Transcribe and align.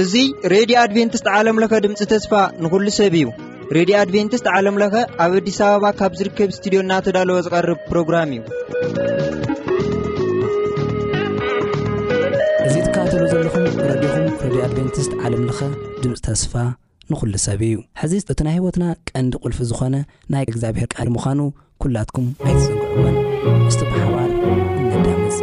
እዚ 0.00 0.22
ሬድዮ 0.52 0.76
ኣድቨንትስት 0.84 1.26
ዓለምለኸ 1.36 1.72
ድምፂ 1.84 2.00
ተስፋ 2.14 2.32
ንኩሉ 2.62 2.86
ሰብ 2.98 3.14
እዩ 3.20 3.26
ሬድዮ 3.78 3.94
ኣድቨንትስት 4.02 4.46
ዓለምለኸ 4.56 4.94
ኣብ 5.24 5.32
ኣዲስ 5.40 5.58
ኣበባ 5.68 5.84
ካብ 6.00 6.12
ዝርከብ 6.20 6.50
ስትድዮ 6.58 6.80
እናተዳለወ 6.88 7.38
ዝቐርብ 7.46 7.78
ፕሮግራም 7.92 8.32
እዩእዚ 12.68 12.76
ካተሉዘለኹም 12.96 13.66
ረኹም 13.88 14.30
ሬድዮ 14.44 14.60
ኣድቨንትስት 14.68 15.12
ዓለምለ 15.24 15.52
ድምፂ 16.04 16.16
ተስፋ 16.28 16.52
ንኹሉ 17.12 17.34
ሰብ 17.46 17.60
እዩ 17.70 17.74
ሕዚ 18.00 18.12
እቲ 18.32 18.40
ናይ 18.46 18.54
ሂይወትና 18.56 18.84
ቀንዲ 19.10 19.32
ቁልፊ 19.42 19.58
ዝኾነ 19.70 19.96
ናይ 20.32 20.44
እግዚኣብሔር 20.52 20.88
ቃል 20.94 21.08
ምዃኑ 21.14 21.40
ኲላትኩም 21.82 22.26
ኣይትዘንዑምን 22.46 23.16
ምስጢ 23.66 23.80
ባሕዋር 23.90 24.30
ዳፅ 25.04 25.38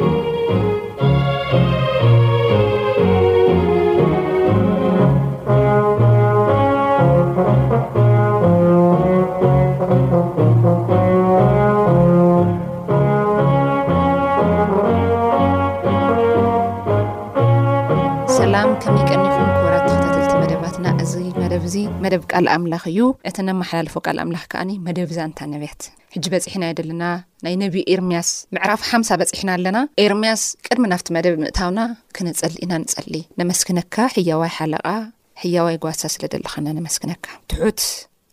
ይ 18.96 19.00
ቀሚ 19.12 19.24
ምግብራቲ 19.48 19.88
መደባትና 20.42 20.88
እዚ 21.04 21.14
መደብ 21.42 21.64
እዚ 21.70 21.78
መደብ 22.04 22.22
ቃል 22.32 22.46
ኣምላኽ 22.54 22.84
እዩ 22.92 23.00
እቲ 23.30 23.38
ንመሓላለፎ 23.48 23.96
ቃል 24.08 24.18
ኣምላኽ 24.24 24.44
ከዓኒ 24.52 24.70
መደብ 24.86 25.10
ዛንታ 25.18 25.40
ነብያት 25.54 25.82
ሕጂ 26.16 26.24
በፂሒና 26.34 26.64
የደለና 26.70 27.04
ናይ 27.46 27.56
ነብዪ 27.64 27.82
ኤርምያስ 27.94 28.30
ምዕራፍ 28.58 28.82
ሓምሳ 28.92 29.10
በፂሕና 29.22 29.50
ኣለና 29.58 29.78
ኤርምያስ 30.06 30.44
ቅድሚ 30.68 30.86
ናብቲ 30.94 31.08
መደብ 31.18 31.36
ምእታውና 31.44 31.80
ክነፀሊ 32.18 32.54
ኢና 32.66 32.74
ንፀሊ 32.86 33.16
ነመስክነካ 33.42 33.96
ሕያዋይ 34.18 34.54
ሓለቓ 34.60 34.88
ሕያዋይ 35.44 35.80
ጓሳ 35.86 36.02
ስለ 36.16 36.24
ደለኸና 36.36 36.68
ነመስኪነካ 36.80 37.26
ትሑት 37.54 37.82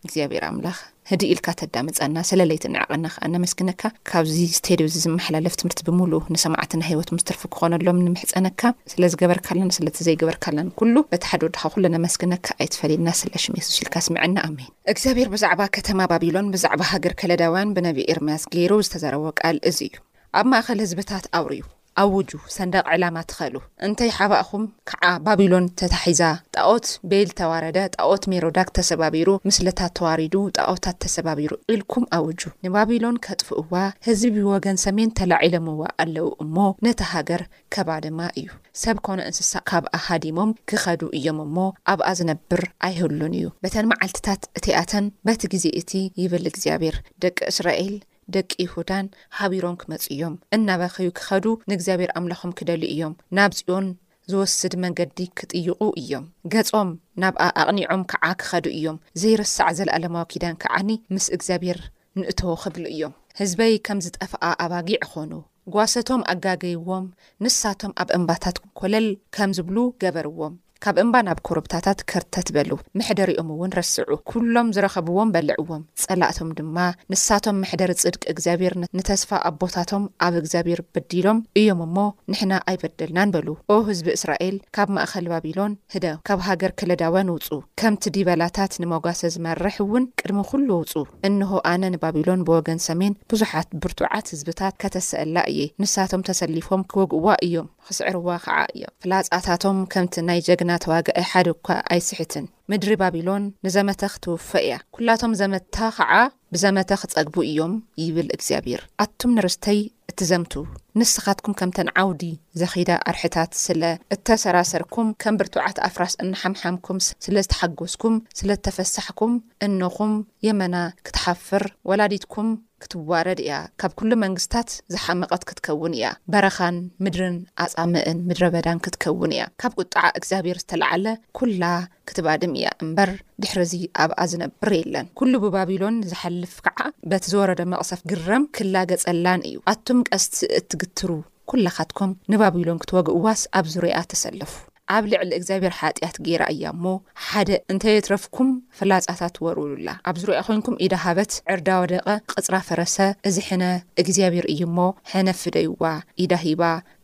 እግዚኣብር 0.07 0.43
ኣምላኽ 0.51 0.77
ህዲ 1.09 1.23
ኢልካ 1.33 1.47
ተዳምፃና 1.59 2.17
ስለለይት 2.29 2.63
ንዕቐና 2.73 3.07
ከዓ 3.15 3.25
ነመስግነካ 3.33 3.83
ካብዚ 4.09 4.37
ስተድዮዚ 4.57 4.93
ዝመሓላለፍ 5.03 5.55
ትምህርቲ 5.59 5.81
ብምሉእ 5.87 6.23
ንሰማዕትና 6.33 6.81
ሂወት 6.91 7.09
ምስትርፊ 7.15 7.41
ክኾነሎም 7.55 8.01
ንምሕፀነካ 8.05 8.61
ስለ 8.93 9.03
ዝገበርካለን 9.13 9.69
ስለተዘይገበርካለን 9.77 10.69
ኩሉ 10.81 10.95
በቲ 11.11 11.23
ሓደ 11.33 11.41
ወድካ 11.47 11.63
ኩሉ 11.75 11.83
ነመስግነካ 11.97 12.47
ኣይትፈሊድና 12.65 13.11
ስለ 13.21 13.33
ሽምስ 13.43 13.67
ሱኢልካ 13.75 13.95
ስምዐና 14.07 14.37
ኣሜን 14.49 14.71
እግዚኣብሔር 14.95 15.29
ብዛዕባ 15.35 15.61
ከተማ 15.77 15.99
ባቢሎን 16.13 16.51
ብዛዕባ 16.55 16.81
ሃገር 16.93 17.15
ከለዳውያን 17.21 17.75
ብነቢዪ 17.77 18.07
ኤርምያስ 18.15 18.45
ገይሩ 18.57 18.81
ዝተዘረብዎ 18.87 19.31
ቃል 19.41 19.59
እዚ 19.71 19.79
እዩ 19.91 19.95
ኣብ 20.39 20.45
ማእኸል 20.55 20.81
ህዝብታት 20.85 21.27
ኣውርዩ 21.41 21.61
ኣብውጁ 22.01 22.31
ሰንደቅ 22.55 22.83
ዕላማ 22.93 23.17
ትኸእሉ 23.29 23.55
እንተይ 23.87 24.09
ሓባእኹም 24.17 24.63
ከዓ 24.89 25.03
ባቢሎን 25.25 25.65
ተታሒዛ 25.79 26.21
ጣዖት 26.55 26.87
ቤል 27.11 27.29
ተዋረደ 27.39 27.77
ጣዖት 27.95 28.23
ሜሮዳክ 28.31 28.69
ተሰባቢሩ 28.79 29.29
ምስለታት 29.49 29.93
ተዋሪዱ 29.99 30.35
ጣዖታት 30.57 30.97
ተሰባቢሩ 31.03 31.51
ኢልኩም 31.73 32.05
ኣውጁ 32.17 32.41
ንባቢሎን 32.65 33.19
ከጥፍእዋ 33.27 33.73
ህዝቢ 34.07 34.35
ወገን 34.53 34.79
ሰሜን 34.85 35.13
ተላዒሎምዋ 35.19 35.81
ኣለው 36.05 36.27
እሞ 36.45 36.55
ነቲ 36.87 36.99
ሃገር 37.13 37.43
ከባ 37.75 37.89
ድማ 38.05 38.19
እዩ 38.41 38.49
ሰብኮነ 38.83 39.19
እንስሳ 39.29 39.51
ካብኣ 39.71 39.95
ሃዲሞም 40.07 40.51
ክኸዱ 40.71 41.01
እዮም 41.19 41.39
እሞ 41.47 41.57
ኣብኣ 41.93 42.07
ዝነብር 42.19 42.63
ኣይህብሉን 42.87 43.35
እዩ 43.39 43.47
በተን 43.65 43.89
መዓልትታት 43.93 44.43
እቲኣተን 44.59 45.07
በቲ 45.27 45.41
ግዜ 45.55 45.65
እቲ 45.81 45.91
ይብል 46.23 46.45
እግዚኣብሔር 46.51 46.97
ደቂ 47.25 47.37
እስራኤል 47.53 47.95
ደቂ 48.33 48.51
ሁዳን 48.73 49.07
ሃቢሮም 49.37 49.75
ክመፁ 49.81 50.03
እዮም 50.13 50.35
እናባኸይ 50.55 51.09
ክኸዱ 51.17 51.45
ንእግዚኣብሔር 51.69 52.11
ኣምላኹም 52.19 52.51
ክደሊ 52.59 52.81
እዮም 52.93 53.13
ናብ 53.37 53.51
ፅዮን 53.59 53.87
ዝወስድ 54.31 54.73
መንገዲ 54.83 55.17
ክጥይቑ 55.39 55.79
እዮም 56.01 56.25
ገጾም 56.53 56.89
ናብኣ 57.23 57.43
ኣቕኒዖም 57.63 58.03
ከዓ 58.13 58.23
ክኸዱ 58.43 58.65
እዮም 58.77 58.97
ዘይርሳዕ 59.23 59.69
ዘለኣለማዊ 59.79 60.25
ኪዳን 60.31 60.55
ከዓኒ 60.63 60.89
ምስ 61.15 61.27
እግዚኣብሔር 61.37 61.79
ንእትዎ 62.19 62.55
ክብሉ 62.63 62.85
እዮም 62.95 63.13
ህዝበይ 63.41 63.73
ከም 63.87 63.99
ዝጠፍኣ 64.07 64.43
ኣባጊዕ 64.65 65.01
ኾኑ 65.11 65.31
ጓሰቶም 65.73 66.21
ኣጋገይዎም 66.31 67.05
ንሳቶም 67.43 67.93
ኣብ 68.01 68.09
እምባታት 68.17 68.57
ኮለል 68.79 69.07
ከም 69.35 69.51
ዝብሉ 69.57 69.77
ገበርዎም 70.01 70.53
ካብ 70.83 70.97
እምባ 71.01 71.15
ናብ 71.27 71.39
ኮረብታታት 71.47 71.99
ክርተት 72.09 72.47
በሉ 72.55 72.71
መሕደሪ 72.99 73.31
ኦም 73.41 73.49
እውን 73.53 73.71
ረስዑ 73.77 74.05
ኩሎም 74.29 74.67
ዝረኸብዎም 74.75 75.29
በልዕዎም 75.33 75.83
ጸላእቶም 76.03 76.49
ድማ 76.57 76.77
ንሳቶም 77.11 77.59
መሕደሪ 77.63 77.91
ጽድቂ 78.01 78.23
እግዚኣብሔር 78.33 78.73
ንተስፋ 78.97 79.29
ኣቦታቶም 79.49 80.03
ኣብ 80.25 80.33
እግዚኣብሔር 80.41 80.79
በዲሎም 80.95 81.39
እዮም 81.61 81.81
እሞ 81.87 81.95
ንሕና 82.31 82.53
ኣይበደልናን 82.71 83.31
በሉ 83.35 83.47
ኦ 83.75 83.77
ህዝቢ 83.89 84.07
እስራኤል 84.17 84.57
ካብ 84.77 84.91
ማእኸል 84.97 85.27
ባቢሎን 85.33 85.75
ህደ 85.95 86.05
ካብ 86.29 86.41
ሃገር 86.47 86.73
ክለዳወንውፁ 86.81 87.49
ከምቲ 87.81 88.03
ዲበላታት 88.17 88.75
ንመጓሰ 88.85 89.21
ዝመርሕ 89.35 89.77
እውን 89.85 90.05
ቅድሚ 90.21 90.43
ኩሉ 90.51 90.67
ውፁ 90.81 91.05
እንሆ 91.29 91.51
ኣነ 91.73 91.83
ንባቢሎን 91.95 92.43
ብወገን 92.49 92.81
ሰሜን 92.87 93.15
ብዙሓት 93.33 93.69
ብርቱዓት 93.83 94.27
ህዝብታት 94.35 94.75
ከተሰአላ 94.83 95.35
እየ 95.53 95.61
ንሳቶም 95.83 96.27
ተሰሊፎም 96.31 96.83
ክውግእዋ 96.91 97.27
እዮም 97.47 97.69
ክስዕርዋ 97.87 98.29
ከዓ 98.43 98.59
እዮም 98.75 98.93
ፍላፃታቶም 99.03 99.79
ከምቲ 99.93 100.15
ናይ 100.27 100.39
ጀግ 100.45 100.61
ናተዋጋዒይ 100.69 101.25
ሓደ 101.31 101.47
እኳ 101.57 101.67
ኣይስሕትን 101.93 102.45
ምድሪ 102.71 102.93
ባቢሎን 102.99 103.43
ንዘመተ 103.65 104.01
ክትውፈ 104.13 104.47
እያ 104.65 104.75
ኩላቶም 104.95 105.33
ዘመታ 105.41 105.75
ከዓ 105.97 106.13
ብዘመተ 106.53 106.89
ክትፀግቡ 107.01 107.35
እዮም 107.49 107.73
ይብል 108.03 108.27
እግዚኣብሔር 108.35 108.81
ኣቱም 109.03 109.31
ንርስተይ 109.37 109.79
እትዘምቱ 110.11 110.53
ንስኻትኩም 110.99 111.53
ከምተን 111.59 111.87
ዓውዲ 112.01 112.23
ዘኺዳ 112.59 112.89
ኣርሒታት 113.11 113.51
ስለእተሰራሰርኩም 113.65 115.07
ከም 115.21 115.35
ብርትዓት 115.39 115.77
ኣፍራስ 115.87 116.13
እናሓምሓምኩም 116.25 116.99
ስለ 117.25 117.35
ዝተሓጎዝኩም 117.45 118.15
ስለ 118.39 118.49
ዝተፈሳሕኩም 118.57 119.33
እንኹም 119.65 120.13
የመና 120.47 120.75
ክትሓፍር 121.07 121.65
ወላዲትኩም 121.91 122.49
ክትዋረድ 122.83 123.39
እያ 123.43 123.53
ካብ 123.81 123.91
ኩሉ 123.99 124.11
መንግስትታት 124.23 124.69
ዝሓመቐት 124.93 125.43
ክትከውን 125.49 125.93
እያ 125.97 126.07
በረኻን 126.33 126.77
ምድርን 127.03 127.37
ኣጻምእን 127.63 128.17
ምድረ 128.29 128.43
በዳን 128.55 128.81
ክትከውን 128.85 129.31
እያ 129.35 129.43
ካብ 129.63 129.73
ቁጣዓ 129.81 130.03
እግዚኣብሄር 130.19 130.59
ዝተለዓለ 130.63 131.05
ኩላ 131.39 131.63
ክትባ 132.09 132.27
ድም 132.41 132.53
እኣ 132.59 132.67
እምበር 132.83 133.11
ድሕሪዚ 133.43 133.73
ኣብኣ 134.03 134.19
ዝነብር 134.31 134.71
የለን 134.79 135.07
ኩሉ 135.19 135.33
ብባቢሎን 135.43 135.95
ዝሓልፍ 136.09 136.53
ከዓ 136.65 136.79
በቲ 137.11 137.23
ዝወረደ 137.33 137.61
መቕሰፍ 137.73 138.01
ግረም 138.11 138.45
ክላገጸላን 138.57 139.45
እዩ 139.49 139.57
ኣቶም 139.73 140.01
ቀስቲ 140.13 140.37
እትግትሩ 140.59 141.09
ኵላኻትኩም 141.55 142.13
ንባቢሎን 142.33 142.81
ክትወግእዋስ 142.83 143.41
ኣብ 143.57 143.65
ዙሩያ 143.73 143.97
ተሰለፉ 144.13 144.53
ኣብ 144.93 145.03
ልዕሊ 145.11 145.31
እግዚኣብሔር 145.37 145.73
ሓጢኣት 145.79 146.15
ጌይራ 146.25 146.41
እያ 146.53 146.63
እሞ 146.75 146.85
ሓደ 147.27 147.49
እንተይየትረፍኩም 147.73 148.49
ፍላፃታት 148.79 149.35
ወርብሉላ 149.45 149.87
ኣብ 150.09 150.15
ዝሪያ 150.21 150.41
ኮንኩም 150.47 150.75
ኢዳ 150.85 150.93
ሃበት 151.05 151.31
ዕርዳ 151.53 151.69
ወደቐ 151.83 152.07
ቅፅራ 152.33 152.55
ፈረሰ 152.67 152.97
እዚ 153.29 153.37
ሕነ 153.47 153.63
እግዚኣብሔር 154.01 154.45
እዩ 154.53 154.61
ሞ 154.77 154.85
ሕነ 155.13 155.27
ፍደይዋ 155.41 155.83
ኢዳ 156.25 156.33
ሂባ 156.43 156.61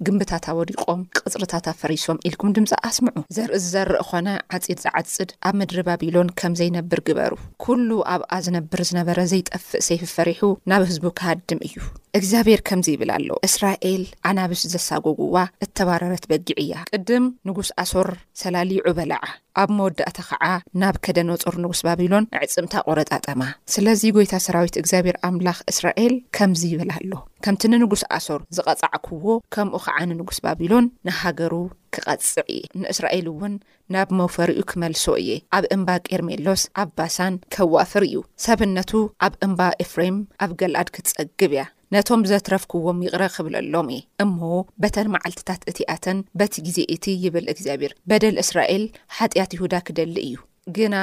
ግንቢታት 0.07 0.45
ወዲቖም 0.59 1.01
ቅፅርታት 1.21 1.67
ፈሪሶም 1.81 2.19
ኢልኩም 2.29 2.53
ድምፃ 2.57 2.71
ኣስምዑ 2.89 3.17
ዘርኢ 3.37 3.59
ዝዘርኢ 3.65 4.01
ኾነ 4.11 4.27
ዓጺድ 4.57 4.79
ዝዓፅድ 4.85 5.31
ኣብ 5.49 5.55
ምድሪ 5.61 5.79
ባቢሎን 5.89 6.31
ከም 6.41 6.55
ዘይነብር 6.61 7.01
ግበሩ 7.09 7.33
ኩሉ 7.65 7.89
ኣብኣ 8.17 8.31
ዝነብር 8.47 8.81
ዝነበረ 8.91 9.17
ዘይጠፍእ 9.33 9.83
ሰይፍፈሪሑ 9.89 10.41
ናብ 10.71 10.83
ህዝቡ 10.91 11.05
ካሃድም 11.21 11.59
እዩ 11.69 11.77
እግዚኣብሔር 12.19 12.61
ከምዚ 12.67 12.87
ይብል 12.93 13.09
ኣሎ 13.17 13.27
እስራኤል 13.47 14.01
ኣናብስ 14.29 14.61
ዘሳጐግዋ 14.71 15.35
እተባረረት 15.65 16.23
በጊዕ 16.31 16.57
እያ 16.63 16.73
ቅድም 16.91 17.25
ንጉስ 17.47 17.69
ኣሶር 17.83 18.07
ሰላሊዑ 18.41 18.83
በላዓ 18.97 19.21
ኣብ 19.61 19.69
መወዳእታ 19.77 20.17
ኸዓ 20.29 20.43
ናብ 20.83 20.95
ከደኖጾር 21.07 21.55
ንጉስ 21.65 21.81
ባቢሎን 21.89 22.27
ዕጽምታ 22.41 22.73
ቆረጣ 22.87 23.11
ጠማ 23.27 23.41
ስለዚ 23.73 24.01
ጐይታ 24.17 24.33
ሰራዊት 24.47 24.77
እግዚኣብሔር 24.83 25.17
ኣምላኽ 25.29 25.57
እስራኤል 25.73 26.15
ከምዚ 26.37 26.63
ይብል 26.73 26.91
ኣሎ 26.97 27.11
ከምቲ 27.45 27.63
ንንጉስ 27.73 28.03
ኣሶር 28.19 28.41
ዝቐጻዕክዎ 28.59 29.25
ከምኡ 29.55 29.73
ኸዓ 29.87 29.97
ንንጉስ 30.11 30.39
ባቢሎን 30.47 30.85
ንሃገሩ 31.09 31.53
ክቐጽዕ 31.95 32.45
እየ 32.55 32.61
ንእስራኤል 32.81 33.25
እውን 33.33 33.55
ናብ 33.95 34.09
መውፈሪኡ 34.21 34.61
ክመልሶ 34.71 35.05
እየ 35.23 35.29
ኣብ 35.57 35.65
እምባ 35.77 35.89
ቄርሜሎስ 36.09 36.63
ኣብ 36.83 36.89
ባሳን 36.99 37.35
ከዋፍር 37.55 38.05
እዩ 38.09 38.17
ሰብነቱ 38.47 38.91
ኣብ 39.27 39.35
እምባ 39.47 39.61
ኤፍርም 39.85 40.17
ኣብ 40.45 40.53
ገልኣድ 40.61 40.89
ክትጸግብ 40.97 41.51
እያ 41.55 41.65
ነቶም 41.95 42.21
ዘትረፍክዎም 42.29 42.99
ይቕረ 43.05 43.23
ክብለሎም 43.35 43.87
እየ 43.93 44.01
እሞ 44.23 44.39
በተን 44.81 45.07
መዓልትታት 45.13 45.61
እቲኣተን 45.71 46.17
በቲ 46.39 46.53
ግዜ 46.67 46.77
እቲ 46.93 47.05
ይብል 47.23 47.45
እግዚኣብሔር 47.53 47.93
በደል 48.09 48.35
እስራኤል 48.43 48.83
ሓጢኣት 49.17 49.53
ይሁዳ 49.57 49.73
ክደሊ 49.87 50.15
እዩ 50.27 50.37
ግና 50.77 50.95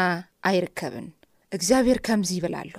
ኣይርከብን 0.51 1.07
እግዚኣብሔር 1.57 1.99
ከምዚ 2.07 2.31
ይብል 2.39 2.55
ኣሎ 2.63 2.75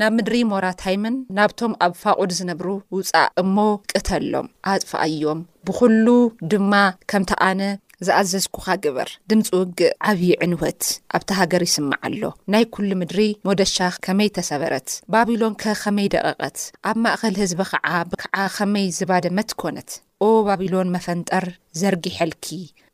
ናብ 0.00 0.12
ምድሪ 0.16 0.34
ሞራት 0.52 0.80
ሃይመን 0.88 1.14
ናብቶም 1.38 1.72
ኣብ 1.86 1.92
ፋቑድ 2.02 2.30
ዝነብሩ 2.38 2.68
ውፃእ 2.96 3.28
እሞ 3.42 3.56
ቅተሎም 3.94 4.48
ኣጥፋኣዮም 4.74 5.40
ብኩሉ 5.68 6.06
ድማ 6.52 6.74
ከም 7.12 7.24
ተኣነ 7.30 7.60
ዝኣዘዝኩኻ 8.06 8.66
ግበር 8.82 9.08
ድምፂ 9.30 9.48
ውግእ 9.60 9.94
ዓብዪ 10.10 10.26
ዕንወት 10.44 10.82
ኣብቲ 11.16 11.30
ሃገር 11.38 11.62
ይስማዕ 11.66 11.98
ኣሎ 12.08 12.20
ናይ 12.54 12.64
ኵሉ 12.74 12.90
ምድሪ 13.00 13.20
ሞደሻ 13.48 13.76
ከመይ 14.06 14.28
ተሰበረት 14.36 14.88
ባቢሎንከ 15.14 15.64
ኸመይ 15.82 16.08
ደቐቐት 16.14 16.58
ኣብ 16.90 16.96
ማእኸል 17.04 17.34
ህዝቢ 17.42 17.60
ከዓ 17.70 17.88
ብከዓ 18.12 18.36
ኸመይ 18.56 18.86
ዝባደመት 18.98 19.50
ኮነት 19.62 19.90
ኦ 20.26 20.28
ባቢሎን 20.48 20.92
መፈንጠር 20.96 21.44
ዘርጊሐልኪ 21.80 22.46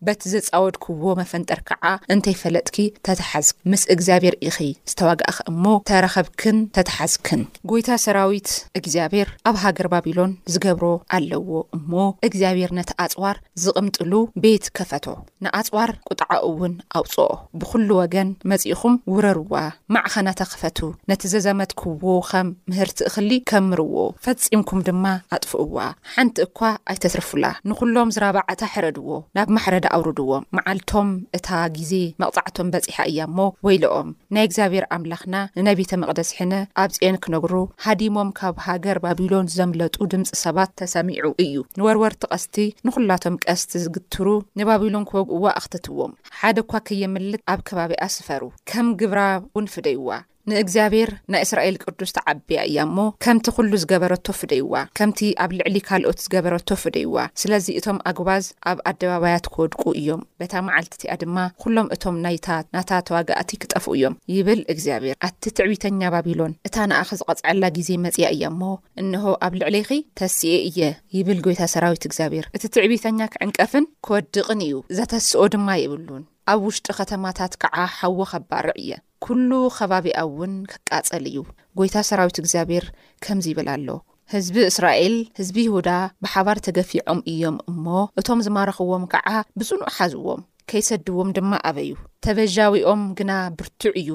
በቲ 0.06 0.20
ዘፃወድክዎ 0.32 1.04
መፈንጠር 1.18 1.60
ከዓ 1.68 1.84
እንተይፈለጥኪ 2.12 2.76
ተተሓዝ 3.06 3.46
ምስ 3.72 3.82
እግዚኣብሔር 3.94 4.34
ኢኺ 4.48 4.56
ዝተዋግእኸ 4.90 5.36
እሞ 5.50 5.64
ተረኸብክን 5.88 6.56
ተተሓዝክን 6.76 7.42
ጎይታ 7.70 7.88
ሰራዊት 8.04 8.48
እግዚኣብሔር 8.78 9.28
ኣብ 9.50 9.56
ሃገር 9.62 9.86
ባቢሎን 9.94 10.32
ዝገብሮ 10.54 10.84
ኣለዎ 11.18 11.50
እሞ 11.78 11.92
እግዚኣብሔር 12.28 12.72
ነቲ 12.78 12.90
ኣፅዋር 13.04 13.38
ዝቕምጥሉ 13.62 14.12
ቤት 14.44 14.66
ከፈቶ 14.78 15.06
ንኣፅዋር 15.46 15.92
ቁጥዓኡ 16.10 16.42
እውን 16.50 16.74
ኣውፅኦ 17.00 17.28
ብኩሉ 17.62 17.88
ወገን 18.02 18.28
መጺኢኹም 18.52 18.96
ውረርዋ 19.14 19.56
ማዕኸናተ 19.96 20.40
ኸፈቱ 20.52 20.78
ነቲ 21.12 21.22
ዘዘመትክዎ 21.34 22.12
ከም 22.34 22.48
ምህርቲ 22.72 22.98
እኽሊ 23.08 23.32
ከምርዎ 23.52 23.96
ፈፂምኩም 24.26 24.80
ድማ 24.90 25.04
ኣጥፍእዋ 25.36 25.76
ሓንቲ 26.14 26.36
እኳ 26.48 26.60
ኣይተትርፉላ 26.92 27.44
ንኩሎም 27.70 28.08
ዝራብዓት 28.14 28.60
ኣሕረድዎ 28.66 29.08
ናብ 29.36 29.48
ማሕረዳ 29.56 29.84
ኣውርድዎም 29.96 30.44
መዓልቶም 30.56 31.08
እታ 31.36 31.48
ግዜ 31.76 31.92
መቕጻዕቶም 32.22 32.68
በጺሓ 32.72 32.96
እያእሞ 33.10 33.36
ወኢሎኦም 33.66 34.08
ናይ 34.34 34.44
እግዚኣብሔር 34.48 34.84
ኣምላኽና 34.96 35.36
ንናይ 35.58 35.76
ቤተ 35.80 35.92
መቕደስ 36.02 36.30
ሕነ 36.38 36.52
ኣብ 36.82 36.90
ፅአን 36.96 37.16
ክነግሩ 37.24 37.54
ሃዲሞም 37.86 38.30
ካብ 38.40 38.56
ሃገር 38.66 39.00
ባቢሎን 39.06 39.50
ዘምለጡ 39.56 39.96
ድምፂ 40.14 40.30
ሰባት 40.44 40.72
ተሰሚዑ 40.82 41.26
እዩ 41.46 41.56
ንወርወርቲ 41.78 42.22
ቐስቲ 42.34 42.56
ንዅላቶም 42.88 43.38
ቀስቲ 43.46 43.72
ዝግትሩ 43.86 44.26
ንባቢሎን 44.60 45.08
ክወግእዎ 45.12 45.44
ኣኽተትዎም 45.58 46.14
ሓደ 46.40 46.58
ኳ 46.70 46.84
ከየምልጥ 46.90 47.42
ኣብ 47.54 47.60
ከባቢ 47.70 47.92
ኣስፈሩ 48.08 48.42
ከም 48.72 48.88
ግብራ 49.02 49.20
ውን 49.56 49.68
ፍደይዋ 49.74 50.08
ንእግዚኣብሔር 50.52 51.10
ናይ 51.32 51.42
እስራኤል 51.46 51.76
ቅዱስ 51.82 52.10
ተዓብያ 52.16 52.58
እያ 52.68 52.78
እሞ 52.88 52.98
ከምቲ 53.24 53.46
ዅሉ 53.56 53.70
ዝገበረቶ 53.82 54.26
ፍደይዋ 54.40 54.72
ከምቲ 54.98 55.20
ኣብ 55.44 55.50
ልዕሊ 55.58 55.76
ካልኦት 55.88 56.18
ዝገበረቶ 56.24 56.68
ፍደይዋ 56.82 57.16
ስለዚ 57.42 57.66
እቶም 57.80 57.98
ኣግባዝ 58.10 58.44
ኣብ 58.70 58.78
ኣደባባያት 58.90 59.46
ክወድቁ 59.54 59.82
እዮም 60.00 60.22
በታ 60.40 60.52
መዓልቲ 60.66 60.92
እቲኣ 60.96 61.14
ድማ 61.22 61.38
ዅሎም 61.62 61.88
እቶም 61.96 62.16
ናይታናታ 62.24 62.90
ተዋጋእቲ 63.10 63.50
ክጠፍኡ 63.62 63.90
እዮም 63.98 64.16
ይብል 64.34 64.60
እግዚኣብሔር 64.74 65.16
ኣቲ 65.28 65.42
ትዕቢተኛ 65.60 66.02
ባቢሎን 66.16 66.52
እታ 66.70 66.76
ንኣኸ 66.92 67.10
ዝቐጽዐላ 67.22 67.62
ግዜ 67.78 67.88
መጺያ 68.04 68.28
እያ 68.36 68.44
እሞ 68.54 68.62
እንሆ 69.04 69.24
ኣብ 69.48 69.54
ልዕሊኺ 69.62 69.90
ተስኤ 70.22 70.52
እየ 70.68 70.80
ይብል 71.18 71.40
ጐታ 71.48 71.60
ሰራዊት 71.76 72.04
እግዚኣብሔር 72.10 72.46
እቲ 72.58 72.64
ትዕቢተኛ 72.76 73.18
ክዕንቀፍን 73.34 73.86
ክወድቕን 74.06 74.62
እዩ 74.68 74.76
እዘተስኦ 74.92 75.42
ድማ 75.56 75.68
የእብሉን 75.82 76.22
ኣብ 76.52 76.60
ውሽጢ 76.68 76.86
ኸተማታት 77.00 77.52
ከዓ 77.64 77.76
ሃወ 77.98 78.18
ኸባርዕ 78.34 78.74
እየ 78.84 78.92
ኩሉ 79.26 79.52
ኸባቢኣእውን 79.76 80.52
ክቃጸል 80.70 81.24
እዩ 81.30 81.36
ጐይታት 81.78 82.06
ሰራዊት 82.08 82.36
እግዚኣብሔር 82.40 82.84
ከምዚ 83.24 83.46
ይብል 83.50 83.68
ኣሎ 83.74 83.88
ህዝቢ 84.32 84.56
እስራኤል 84.70 85.14
ህዝቢ 85.38 85.56
ይሁዳ 85.66 85.88
ብሓባር 86.24 86.58
ተገፊዖም 86.66 87.18
እዮም 87.32 87.56
እሞ 87.70 87.86
እቶም 88.20 88.40
ዝማረኽዎም 88.46 89.04
ከዓ 89.12 89.28
ብጽኑዑ 89.58 89.82
ሓዝዎም 89.96 90.42
ከይሰድዎም 90.70 91.30
ድማ 91.38 91.52
ኣበዩ 91.70 91.90
ተበዣዊኦም 92.26 93.02
ግና 93.20 93.32
ብርቱዕ 93.60 93.94
እዩ 94.02 94.10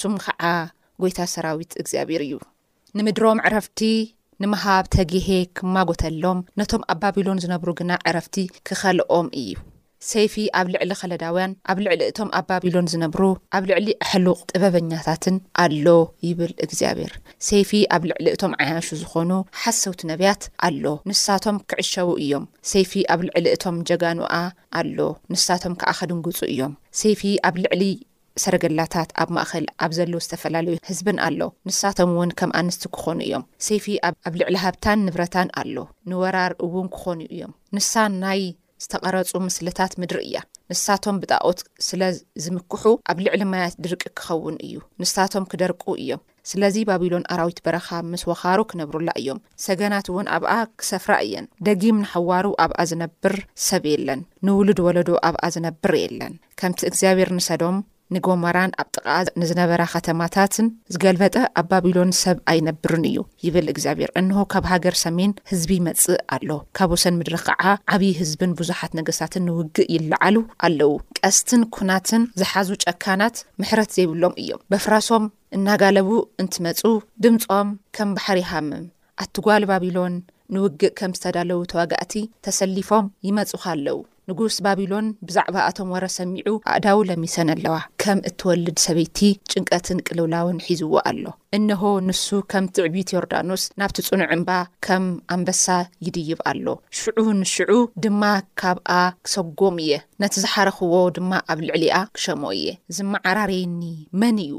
ስም 0.00 0.14
ከዓ 0.24 0.42
ጐይታ 1.04 1.18
ሰራዊት 1.34 1.72
እግዚኣብሔር 1.82 2.24
እዩ 2.28 2.34
ንምድሮም 2.98 3.42
ዕረፍቲ 3.48 3.80
ንምሃብ 4.42 4.84
ተግሄ 4.96 5.28
ክማጐተሎም 5.58 6.40
ነቶም 6.60 6.82
ኣብ 6.94 6.98
ባቢሎን 7.02 7.40
ዝነብሩ 7.44 7.68
ግና 7.82 7.90
ዕረፍቲ 8.08 8.36
ክኸልኦም 8.66 9.26
እዩ 9.42 9.54
ሰይፊ 10.10 10.34
ኣብ 10.60 10.66
ልዕሊ 10.72 10.90
ኸለዳውያን 11.00 11.52
ኣብ 11.70 11.78
ልዕሊ 11.84 12.00
እቶም 12.10 12.30
ኣብ 12.38 12.44
ባቢሎን 12.50 12.88
ዝነብሩ 12.92 13.22
ኣብ 13.56 13.64
ልዕሊ 13.70 13.86
ኣሕሉቕ 14.04 14.38
ጥበበኛታትን 14.50 15.36
ኣሎ 15.64 15.86
ይብል 16.26 16.52
እግዚኣብሔር 16.64 17.12
ሰይፊ 17.48 17.70
ኣብ 17.96 18.02
ልዕሊ 18.10 18.26
እቶም 18.34 18.54
ዓያሹ 18.62 18.88
ዝኾኑ 19.02 19.30
ሓሰውቲ 19.60 20.00
ነቢያት 20.12 20.42
ኣሎ 20.68 20.84
ንሳቶም 21.10 21.58
ክዕሸቡ 21.72 22.08
እዮም 22.24 22.44
ሰይፊ 22.72 22.92
ኣብ 23.14 23.22
ልዕሊ 23.28 23.46
እቶም 23.58 23.76
ጀጋንዋኣ 23.90 24.36
ኣሎ 24.80 24.98
ንሳቶም 25.34 25.74
ከዓ 25.82 25.90
ኸድንግፁ 26.00 26.40
እዮም 26.54 26.74
ሰይፊ 27.02 27.22
ኣብ 27.50 27.56
ልዕሊ 27.66 27.84
ሰረገላታት 28.42 29.10
ኣብ 29.22 29.28
ማእኸል 29.36 29.66
ኣብ 29.84 29.90
ዘለዉ 29.96 30.20
ዝተፈላለዩ 30.26 30.74
ህዝብን 30.88 31.18
ኣሎ 31.26 31.40
ንሳቶም 31.68 32.12
እውን 32.14 32.30
ከም 32.40 32.50
ኣንስቲ 32.60 32.84
ክኾኑ 32.96 33.18
እዮም 33.28 33.44
ሰይፊ 33.68 33.86
ኣብ 34.28 34.34
ልዕሊ 34.40 34.54
ሃብታን 34.64 35.00
ንብረታን 35.06 35.50
ኣሎ 35.62 35.76
ንወራር 36.12 36.54
እውን 36.66 36.88
ክኾኑ 36.96 37.20
እዮም 37.36 37.52
ንሳ 37.78 37.92
ናይ 38.24 38.42
ዝተቐረፁ 38.82 39.32
ምስልታት 39.46 39.92
ምድሪ 40.00 40.18
እያ 40.28 40.36
ንሳቶም 40.70 41.16
ብጣኦት 41.22 41.60
ስለዝምክሑ 41.88 42.84
ኣብ 43.10 43.18
ልዕሊ 43.24 43.42
ማያት 43.50 43.74
ድርቂ 43.84 44.02
ክኸውን 44.18 44.56
እዩ 44.66 44.76
ንሳቶም 45.00 45.44
ክደርቁ 45.52 45.82
እዮም 46.02 46.22
ስለዚ 46.50 46.76
ባቢሎን 46.88 47.26
ኣራዊት 47.34 47.58
በረኻ 47.66 47.88
ምስ 48.12 48.22
ወኻሩ 48.30 48.58
ክነብሩላ 48.70 49.10
እዮም 49.20 49.38
ሰገናት 49.66 50.06
እውን 50.12 50.26
ኣብኣ 50.36 50.52
ክሰፍራ 50.80 51.12
እየን 51.26 51.46
ደጊም 51.68 52.00
ንሓዋሩ 52.04 52.46
ኣብኣ 52.64 52.78
ዝነብር 52.90 53.34
ሰብ 53.68 53.86
የለን 53.92 54.22
ንውሉድ 54.46 54.80
ወለዶ 54.86 55.08
ኣብኣ 55.28 55.44
ዝነብር 55.56 55.94
የለን 56.04 56.34
ከምቲ 56.62 56.80
እግዚኣብሄር 56.90 57.30
ንሰዶም 57.38 57.78
ንጎሞራን 58.14 58.70
ኣብ 58.80 58.88
ጥቓ 58.94 59.06
ንዝነበራ 59.40 59.82
ኸተማታትን 59.92 60.66
ዝገልበጠ 60.92 61.34
ኣብ 61.60 61.66
ባቢሎን 61.70 62.10
ሰብ 62.22 62.38
ኣይነብርን 62.52 63.04
እዩ 63.10 63.16
ይብል 63.44 63.66
እግዚኣብሔር 63.72 64.10
እንሆ 64.20 64.40
ካብ 64.52 64.64
ሃገር 64.72 64.96
ሰሜን 65.04 65.32
ህዝቢ 65.50 65.70
ይመጽእ 65.78 66.18
ኣሎ 66.36 66.50
ካብ 66.78 66.90
ወሰን 66.94 67.16
ምድሪ 67.20 67.36
ከዓ 67.46 67.62
ዓብዪ 67.96 68.10
ህዝብን 68.20 68.52
ብዙሓት 68.60 68.92
ነገስታትን 69.00 69.44
ንውግእ 69.48 69.90
ይለዓሉ 69.94 70.36
ኣለዉ 70.68 70.92
ቀስትን 71.20 71.64
ኩናትን 71.76 72.24
ዝሓዙ 72.42 72.68
ጨካናት 72.86 73.36
ምሕረት 73.62 73.90
ዘይብሎም 73.96 74.36
እዮም 74.44 74.64
በፍራሶም 74.74 75.26
እናጋለቡ 75.58 76.08
እንትመፁ 76.42 76.80
ድምፆም 77.24 77.68
ከም 77.96 78.08
ባሕሪ 78.18 78.38
ይሃምም 78.46 78.86
ኣትጓል 79.22 79.64
ባቢሎን 79.70 80.14
ንውግእ 80.54 80.92
ከም 80.98 81.12
ዝተዳለዉ 81.18 81.60
ተዋጋእቲ 81.72 82.12
ተሰሊፎም 82.46 83.06
ይመጹካ 83.26 83.64
ኣለዉ 83.76 83.96
ንጉስ 84.30 84.56
ባቢሎን 84.64 85.06
ብዛዕባ 85.28 85.56
አቶም 85.70 85.88
ወረ 85.94 86.04
ሰሚዑ 86.18 86.48
ኣእዳው 86.72 86.98
ለሚሰን 87.08 87.48
ኣለዋ 87.54 87.74
ከም 88.02 88.18
እትወልድ 88.28 88.76
ሰበይቲ 88.84 89.18
ጭንቀትን 89.52 89.98
ቅልውላውን 90.06 90.60
ሒዝዎ 90.66 90.94
ኣሎ 91.10 91.24
እንሆ 91.56 91.82
ንሱ 92.06 92.24
ከም 92.52 92.64
ትዕቢት 92.76 93.12
ዮርዳኖስ 93.16 93.64
ናብቲ 93.80 93.98
ጽኑዕ 94.08 94.30
ምባ 94.42 94.50
ከም 94.88 95.04
ኣንበሳ 95.36 95.66
ይድይብ 96.06 96.40
ኣሎ 96.52 96.66
ሽዑ 97.00 97.18
ንሽዑ 97.42 97.70
ድማ 98.06 98.22
ካብኣ 98.62 98.90
ክሰጎም 99.26 99.78
እየ 99.86 99.92
ነቲ 100.24 100.34
ዝሓረኽዎ 100.44 100.94
ድማ 101.18 101.32
ኣብ 101.52 101.60
ልዕሊኣ 101.70 101.96
ክሸሞ 102.14 102.42
እየ 102.58 102.66
ዝመዓራረየኒ 102.98 103.82
መን 104.22 104.38
እዩ 104.46 104.52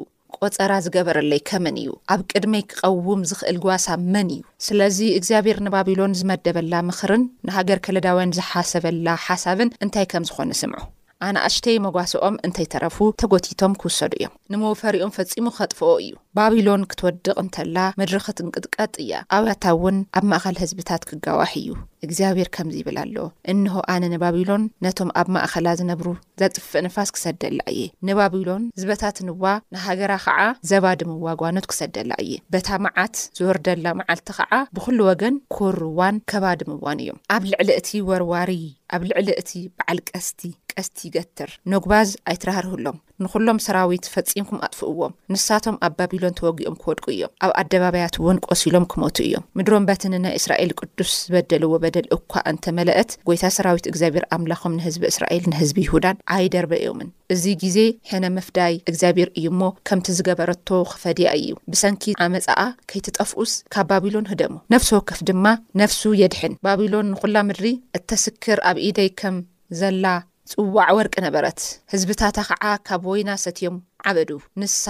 ቈፀራ 0.44 0.74
ዝገበረለይ 0.86 1.42
ከመን 1.50 1.76
እዩ 1.82 1.90
ኣብ 2.14 2.22
ቅድመይ 2.32 2.64
ክቐውም 2.72 3.22
ዝኽእል 3.30 3.58
ጓሳ 3.66 3.86
መን 4.14 4.30
እዩ 4.36 4.42
ስለዚ 4.68 4.98
እግዚኣብሔር 5.18 5.60
ንባቢሎን 5.68 6.18
ዝመደበላ 6.20 6.74
ምኽርን 6.90 7.24
ንሃገር 7.48 7.80
ከለዳውያን 7.88 8.36
ዝሓሰበላ 8.40 9.08
ሓሳብን 9.28 9.74
እንታይ 9.86 10.08
ከም 10.14 10.26
ዝኾነ 10.32 10.52
ስምዑ 10.62 10.82
ኣናእሽተይ 11.26 11.78
መጓሶኦም 11.88 12.40
እንተይተረፉ 12.48 12.98
ተጎቲቶም 13.22 13.76
ክውሰዱ 13.82 14.12
እዮም 14.20 14.34
ንመውፈሪኦም 14.54 15.14
ፈጺሙ 15.18 15.46
ከጥፍኦ 15.58 15.92
እዩ 16.06 16.14
ባቢሎን 16.38 16.82
ክትወድቕ 16.92 17.34
እንተላ 17.42 17.78
መድሪኽት 18.00 18.40
ንቅጥቃጥ 18.46 18.94
እያ 19.04 19.12
ኣውያታ 19.36 19.64
እውን 19.76 19.98
ኣብ 20.18 20.24
ማእኸል 20.32 20.56
ህዝብታት 20.62 21.04
ክጋዋሕ 21.10 21.52
እዩ 21.60 21.70
እግዚኣብሔር 22.06 22.50
ከምዚ 22.56 22.76
ይብል 22.82 22.98
ኣሎ 23.04 23.16
እንሆ 23.52 23.76
ኣነ 23.94 24.04
ንባቢሎን 24.14 24.64
ነቶም 24.86 25.10
ኣብ 25.22 25.28
ማእኸላ 25.36 25.68
ዝነብሩ 25.82 26.08
ዘጥፍእ 26.42 26.84
ንፋስ 26.88 27.12
ክሰደላ 27.18 27.60
እየ 27.74 27.86
ንባቢሎን 28.10 28.66
ህዝበታት 28.78 29.20
ንዋ 29.30 29.46
ንሃገራ 29.76 30.14
ኸዓ 30.26 30.42
ዘባድምዋ 30.72 31.28
ጓኑት 31.44 31.68
ክሰደላ 31.74 32.12
እየ 32.26 32.36
በታ 32.56 32.68
መዓት 32.88 33.16
ዝወርደላ 33.40 33.86
መዓልቲ 34.02 34.30
ኸዓ 34.40 34.52
ብዅሉ 34.78 35.00
ወገን 35.12 35.38
ኩርዋን 35.58 36.18
ከባድ 36.34 36.62
ምዋን 36.74 37.00
እዮም 37.06 37.22
ኣብ 37.38 37.46
ልዕሊ 37.54 37.72
እቲ 37.80 37.90
ወርዋሪ 38.12 38.52
ኣብ 38.96 39.04
ልዕሊ 39.12 39.30
እቲ 39.44 39.52
በዓል 39.78 40.00
ቀስቲ 40.12 40.42
ቀስቲ 40.78 40.98
ይገትር 41.08 41.52
ኖጉባዝ 41.72 42.10
ኣይትራህርህሎም 42.30 42.98
ንኹሎም 43.24 43.60
ሰራዊት 43.66 44.06
ፈጺምኩም 44.14 44.60
ኣጥፍእዎም 44.66 45.14
ንሳቶም 45.34 45.76
ኣብ 45.86 45.94
ባቢሎን 46.00 46.34
ተወጊኦም 46.40 46.76
ክወድቁ 46.82 47.06
እዮም 47.14 47.32
ኣብ 47.46 47.52
ኣደባባያት 47.62 48.16
እውን 48.22 48.42
ቆሲሎም 48.48 48.86
ክመቱ 48.92 49.16
እዮም 49.28 49.46
ምድሮም 49.58 49.86
በትኒ 49.90 50.14
ናይ 50.24 50.34
እስራኤል 50.40 50.72
ቅዱስ 50.80 51.12
ዝበደልዎ 51.28 51.72
በደል 51.84 52.08
እኳ 52.18 52.34
እንተመልአት 52.52 53.12
ጐይታ 53.30 53.52
ሰራዊት 53.58 53.88
እግዚኣብሔር 53.92 54.26
ኣምላኾም 54.38 54.76
ንህዝቢ 54.80 55.04
እስራኤል 55.14 55.44
ንህዝቢ 55.54 55.78
ይሁዳን 55.88 56.20
ኣይደርበዮምን 56.38 57.10
እዚ 57.34 57.44
ግዜ 57.64 57.78
ሕነ 58.12 58.26
መፍዳይ 58.40 58.74
እግዚኣብሔር 58.90 59.30
እዩ 59.40 59.48
እሞ 59.54 59.62
ከምቲ 59.88 60.08
ዝገበረቶ 60.20 60.68
ክፈድያ 60.92 61.30
እዩ 61.42 61.50
ብሰንኪ 61.72 62.04
ኣመፃኣ 62.28 62.60
ከይትጠፍኡስ 62.92 63.54
ካብ 63.76 63.88
ባቢሎን 63.92 64.30
ህደሙ 64.34 64.54
ነፍሱ 64.76 64.90
ወከፍ 65.00 65.20
ድማ 65.30 65.46
ነፍሱ 65.84 66.02
የድሕን 66.24 66.54
ባቢሎን 66.68 67.10
ንኹላ 67.16 67.36
ምድሪ 67.50 67.68
እተስክር 68.00 68.60
ኣብ 68.72 68.78
ኢደይ 68.88 69.10
ከም 69.20 69.38
ዘላ 69.82 70.06
ጽዋዕ 70.52 70.88
ወርቂ 70.98 71.16
ነበረት 71.26 71.60
ህዝብታታ 71.94 72.38
ከዓ 72.50 72.66
ካብ 72.88 73.04
ወይና 73.12 73.30
ሰትዮም 73.44 73.78
ዓበዱ 74.10 74.32
ንሳ 74.62 74.84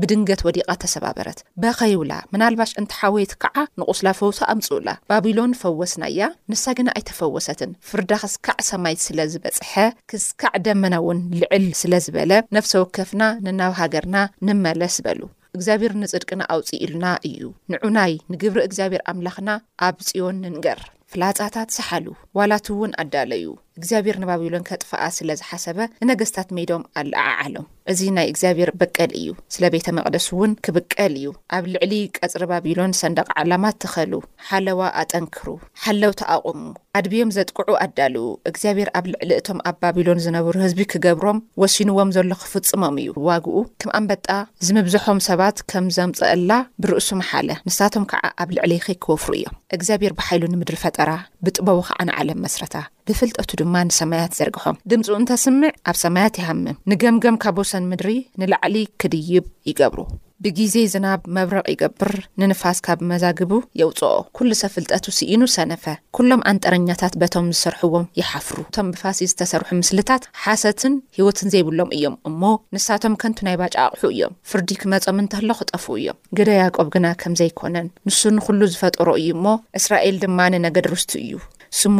ብድንገት 0.00 0.40
ወዲቓት 0.46 0.78
ተሰባበረት 0.84 1.38
በኸይውላ 1.62 2.12
ምናልባሽ 2.32 2.70
እንቲ 2.80 2.92
ሓወይት 3.00 3.32
ከዓ 3.42 3.56
ንቑስላ 3.80 4.08
ፈውሳ 4.20 4.40
ኣምፅውላ 4.54 4.88
ባቢሎን 5.10 5.52
ፈወስናያ 5.60 6.20
ንሳ 6.52 6.64
ግና 6.78 6.88
ኣይተፈወሰትን 7.00 7.72
ፍርዳ 7.90 8.10
ክስካዕ 8.22 8.56
ሰማይ 8.70 8.96
ስለ 9.04 9.18
ዝበጽሐ 9.34 9.72
ክስካዕ 10.12 10.54
ደመና 10.68 10.94
እውን 11.02 11.20
ልዕል 11.42 11.66
ስለ 11.82 11.92
ዝበለ 12.06 12.32
ነፍሰ 12.58 12.72
ወከፍና 12.84 13.22
ንናብ 13.48 13.74
ሃገርና 13.80 14.16
ንመለስ 14.48 14.96
በሉ 15.08 15.20
እግዚኣብሔር 15.58 15.94
ንጽድቅና 16.02 16.42
ኣውፅእ 16.56 16.82
ኢሉና 16.86 17.06
እዩ 17.30 17.42
ንዑ 17.74 17.84
ናይ 17.98 18.14
ንግብሪ 18.34 18.60
እግዚኣብሔር 18.70 19.04
ኣምላኽና 19.12 19.50
ኣብ 19.90 19.96
ፅዮን 20.08 20.40
ንንገር 20.46 20.82
ፍላፃታት 21.14 21.68
ሳሓሉ 21.78 22.06
ዋላትእውን 22.40 22.92
ኣዳለዩ 23.02 23.44
እግዚኣብሄር 23.80 24.16
ንባቢሎን 24.22 24.66
ከጥፋኣ 24.68 25.02
ስለ 25.16 25.30
ዝሓሰበ 25.40 25.78
ንነገስታት 26.02 26.48
ሜዶም 26.58 26.82
ኣለዓዓሎም 27.00 27.66
እዚ 27.92 28.00
ናይ 28.16 28.26
እግዚኣብሄር 28.32 28.70
በቀል 28.80 29.10
እዩ 29.18 29.28
ስለ 29.54 29.64
ቤተ 29.74 29.86
መቕደስ 29.96 30.26
እውን 30.34 30.52
ክብቀል 30.66 31.12
እዩ 31.20 31.28
ኣብ 31.56 31.64
ልዕሊ 31.72 31.92
ቀጽሪ 32.18 32.42
ባቢሎን 32.52 32.94
ሰንደቅ 33.00 33.26
ዓላማት 33.42 33.76
ትኸሉ 33.84 34.12
ሓለዋ 34.48 34.80
ኣጠንክሩ 35.02 35.46
ሓለው 35.82 36.12
ተኣቑሙ 36.22 36.62
ኣድብዮም 37.00 37.32
ዘጥቅዑ 37.38 37.70
ኣዳልኡ 37.84 38.24
እግዚኣብሔር 38.52 38.88
ኣብ 38.98 39.06
ልዕሊ 39.12 39.30
እቶም 39.40 39.58
ኣብ 39.70 39.76
ባቢሎን 39.84 40.22
ዝነብሩ 40.26 40.54
ህዝቢ 40.64 40.80
ክገብሮም 40.94 41.42
ወሲንዎም 41.64 42.12
ዘሎ 42.18 42.30
ክፍጽሞም 42.44 42.98
እዩ 43.04 43.12
ዋግኡ 43.28 43.56
ከም 43.82 43.92
ኣንበጣ 44.00 44.26
ዝምብዝሖም 44.66 45.20
ሰባት 45.28 45.58
ከም 45.72 45.86
ዘምፀአላ 45.98 46.50
ብርእሱምሓለ 46.84 47.48
ንሳቶም 47.70 48.06
ከዓ 48.12 48.24
ኣብ 48.44 48.48
ልዕሊ 48.58 48.72
ይኸይ 48.80 48.98
ክወፍሩ 49.06 49.32
እዮም 49.40 49.56
እግዚኣብሔር 49.78 50.14
ብሓይሉ 50.20 50.42
ንምድሪ 50.54 50.78
ፈጠራ 50.86 51.10
ብጥበቡ 51.46 51.78
ኸዓ 51.90 52.00
ንዓለም 52.10 52.42
መስረታ 52.46 52.74
ብፍልጠቱ 53.08 53.50
ድማ 53.60 53.74
ንሰማያት 53.88 54.32
ዘርግሖም 54.38 54.76
ድምፂኡ 54.90 55.14
እንተስምዕ 55.18 55.70
ኣብ 55.90 55.96
ሰማያት 56.04 56.38
ይሃምም 56.40 56.78
ንገምገም 56.90 57.36
ካብ 57.42 57.56
ቦሰን 57.58 57.84
ምድሪ 57.90 58.10
ንላዕሊ 58.40 58.76
ክድይብ 59.00 59.44
ይገብሩ 59.68 60.00
ብግዜ 60.44 60.74
ዝናብ 60.92 61.20
መብረቕ 61.36 61.66
ይገብር 61.74 62.12
ንንፋስ 62.40 62.78
ካብ 62.86 62.98
መዛግቡ 63.10 63.52
የውፅኦ 63.80 64.10
ኩሉ 64.36 64.50
ሰብ 64.62 64.70
ፍልጠቱ 64.74 65.04
ስኢኑ 65.18 65.42
ሰነፈ 65.54 65.84
ኩሎም 66.16 66.42
ኣንጠረኛታት 66.50 67.14
በቶም 67.22 67.46
ዝሰርሕዎም 67.54 68.04
ይሓፍሩ 68.20 68.58
እቶም 68.66 68.90
ብፋሲ 68.94 69.18
ዝተሰርሑ 69.32 69.68
ምስልታት 69.80 70.26
ሓሰትን 70.42 70.94
ሂወትን 71.18 71.50
ዘይብሎም 71.54 71.94
እዮም 71.98 72.16
እሞ 72.30 72.42
ንሳቶም 72.76 73.16
ከንቱ 73.22 73.38
ናይ 73.48 73.56
ባጫ 73.62 73.74
ኣቑሑ 73.86 74.04
እዮም 74.16 74.34
ፍርዲ 74.52 74.68
ክመፆም 74.82 75.20
እንተሎ 75.24 75.48
ክጠፉ 75.60 75.84
እዮም 76.02 76.18
ግደ 76.38 76.48
ያቆብ 76.62 76.88
ግና 76.96 77.06
ከምዘይኮነን 77.22 77.88
ንሱ 78.08 78.20
ንኩሉ 78.38 78.60
ዝፈጠሮ 78.74 79.08
እዩ 79.22 79.30
እሞ 79.40 79.46
እስራኤል 79.80 80.16
ድማ 80.26 80.38
ንነገድ 80.54 80.88
ርስቲ 80.94 81.12
እዩ 81.26 81.34
ስሙ 81.80 81.98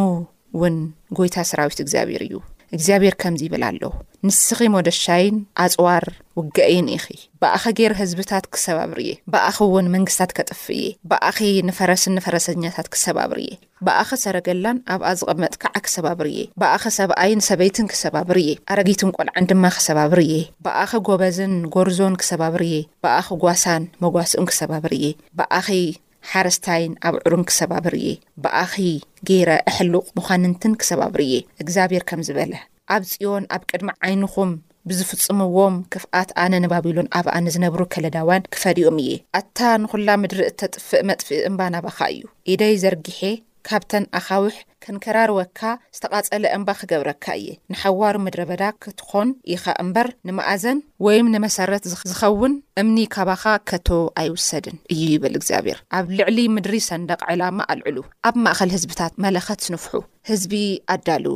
እውን 0.57 0.77
ጎይታ 1.19 1.37
ሰራዊት 1.51 1.79
እግዚኣብሄር 1.85 2.23
እዩ 2.27 2.35
እግዚኣብሔር 2.77 3.15
ከምዚ 3.23 3.41
ይብል 3.47 3.63
ኣሎ 3.69 3.81
ንስኺ 4.27 4.59
መደሻይን 4.75 5.37
ኣፅዋር 5.65 6.05
ውገአይን 6.39 6.87
ኢኺ 6.95 7.05
ብኣኸ 7.41 7.63
ጌር 7.79 7.93
ህዝብታት 8.01 8.45
ክሰብ 8.55 8.77
ኣብርእየ 8.85 9.13
ብኣኺ 9.33 9.57
እውን 9.69 9.87
መንግስትታት 9.95 10.31
ከጥፍ 10.37 10.63
እየ 10.77 10.87
ብኣኺ 11.11 11.37
ንፈረስ 11.69 12.05
ኒፈረሰኛታት 12.17 12.89
ክሰብ 12.95 13.19
ኣብርእየ 13.25 13.53
ብኣኸ 13.89 14.09
ሰረገላን 14.25 14.79
ኣብኣ 14.95 15.07
ዝቐመጥ 15.21 15.53
ካዓ 15.65 15.77
ክሰባ 15.87 16.07
ብርእየ 16.21 16.43
ብኣኸ 16.61 16.85
ሰብኣይን 16.99 17.41
ሰበይትን 17.49 17.91
ክሰብ 17.93 18.17
ኣብር 18.23 18.39
እየ 18.43 18.51
ኣረጊትን 18.75 19.13
ቆልዕን 19.17 19.49
ድማ 19.53 19.65
ክሰባ 19.79 19.99
ኣብርእየ 20.09 20.35
ብኣኸ 20.67 20.93
ጎበዝን 21.09 21.55
ጎርዞን 21.77 22.17
ክሰባ 22.23 22.43
ብርእየ 22.57 22.81
ብኣኺ 23.07 23.27
ጓሳን 23.45 23.85
መጓስእን 24.05 24.49
ክሰብ 24.53 24.73
ኣብርእየ 24.81 25.09
ብ 25.39 26.03
ሓረስታይን 26.33 26.95
ኣብ 27.09 27.15
ዕሩን 27.27 27.43
ክሰባብርእየ 27.49 28.13
ብኣኺ 28.43 28.73
ገይረ 29.29 29.51
ኣሕልቕ 29.73 30.05
ምዃንንትን 30.19 30.73
ክሰባ 30.81 31.01
ብርእየ 31.15 31.35
እግዚኣብሔር 31.63 32.05
ከም 32.11 32.21
ዝበለ 32.29 32.53
ኣብ 32.95 33.03
ፅዮን 33.13 33.45
ኣብ 33.57 33.63
ቅድሚ 33.71 33.89
ዓይንኹም 34.07 34.53
ብዝፍጽምዎም 34.89 35.77
ክፍኣት 35.93 36.31
ኣነ 36.43 36.53
ንባቢሉን 36.65 37.11
ኣብ 37.19 37.27
ኣነ 37.37 37.47
ዝነብሩ 37.55 37.81
ከለዳዋን 37.95 38.43
ክፈዲኦም 38.55 38.99
እየ 39.05 39.11
ኣታ 39.41 39.59
ንኹላ 39.83 40.09
ምድሪ 40.23 40.41
እተጥፍእ 40.51 41.05
መጥፍእ 41.11 41.45
እምባ 41.51 41.61
ናባኻ 41.77 41.99
እዩ 42.17 42.23
ኢደይ 42.55 42.77
ዘርጊሔ 42.83 43.21
ካብተን 43.69 44.05
ኣኻዊሕ 44.19 44.55
ከንከራርወካ 44.85 45.61
ዝተቓጸለ 45.97 46.45
እምባ 46.57 46.69
ክገብረካ 46.81 47.25
እየ 47.39 47.49
ንሓዋሩ 47.73 48.15
ምድረ 48.27 48.41
በዳ 48.51 48.63
ክትኾን 48.83 49.29
ኢኻ 49.55 49.65
እምበር 49.83 50.09
ንመኣዘን 50.29 50.79
ወይ 51.07 51.19
ንመሰረት 51.35 51.85
ዝኸውን 51.93 52.55
እምኒ 52.83 52.99
ካባኻ 53.15 53.45
ከቶ 53.71 53.89
ኣይውሰድን 54.23 54.79
እዩ 54.95 55.03
ይበል 55.15 55.35
እግዚኣብሔር 55.41 55.81
ኣብ 55.99 56.07
ልዕሊ 56.19 56.39
ምድሪ 56.57 56.75
ሰንደቅ 56.89 57.21
ዕላማ 57.35 57.59
ኣልዕሉ 57.75 57.99
ኣብ 58.31 58.37
ማእኸል 58.47 58.73
ህዝብታት 58.79 59.15
መለኸት 59.27 59.63
ስንፍሑ 59.69 59.95
ህዝቢ 60.33 60.53
ኣዳሉ 60.97 61.27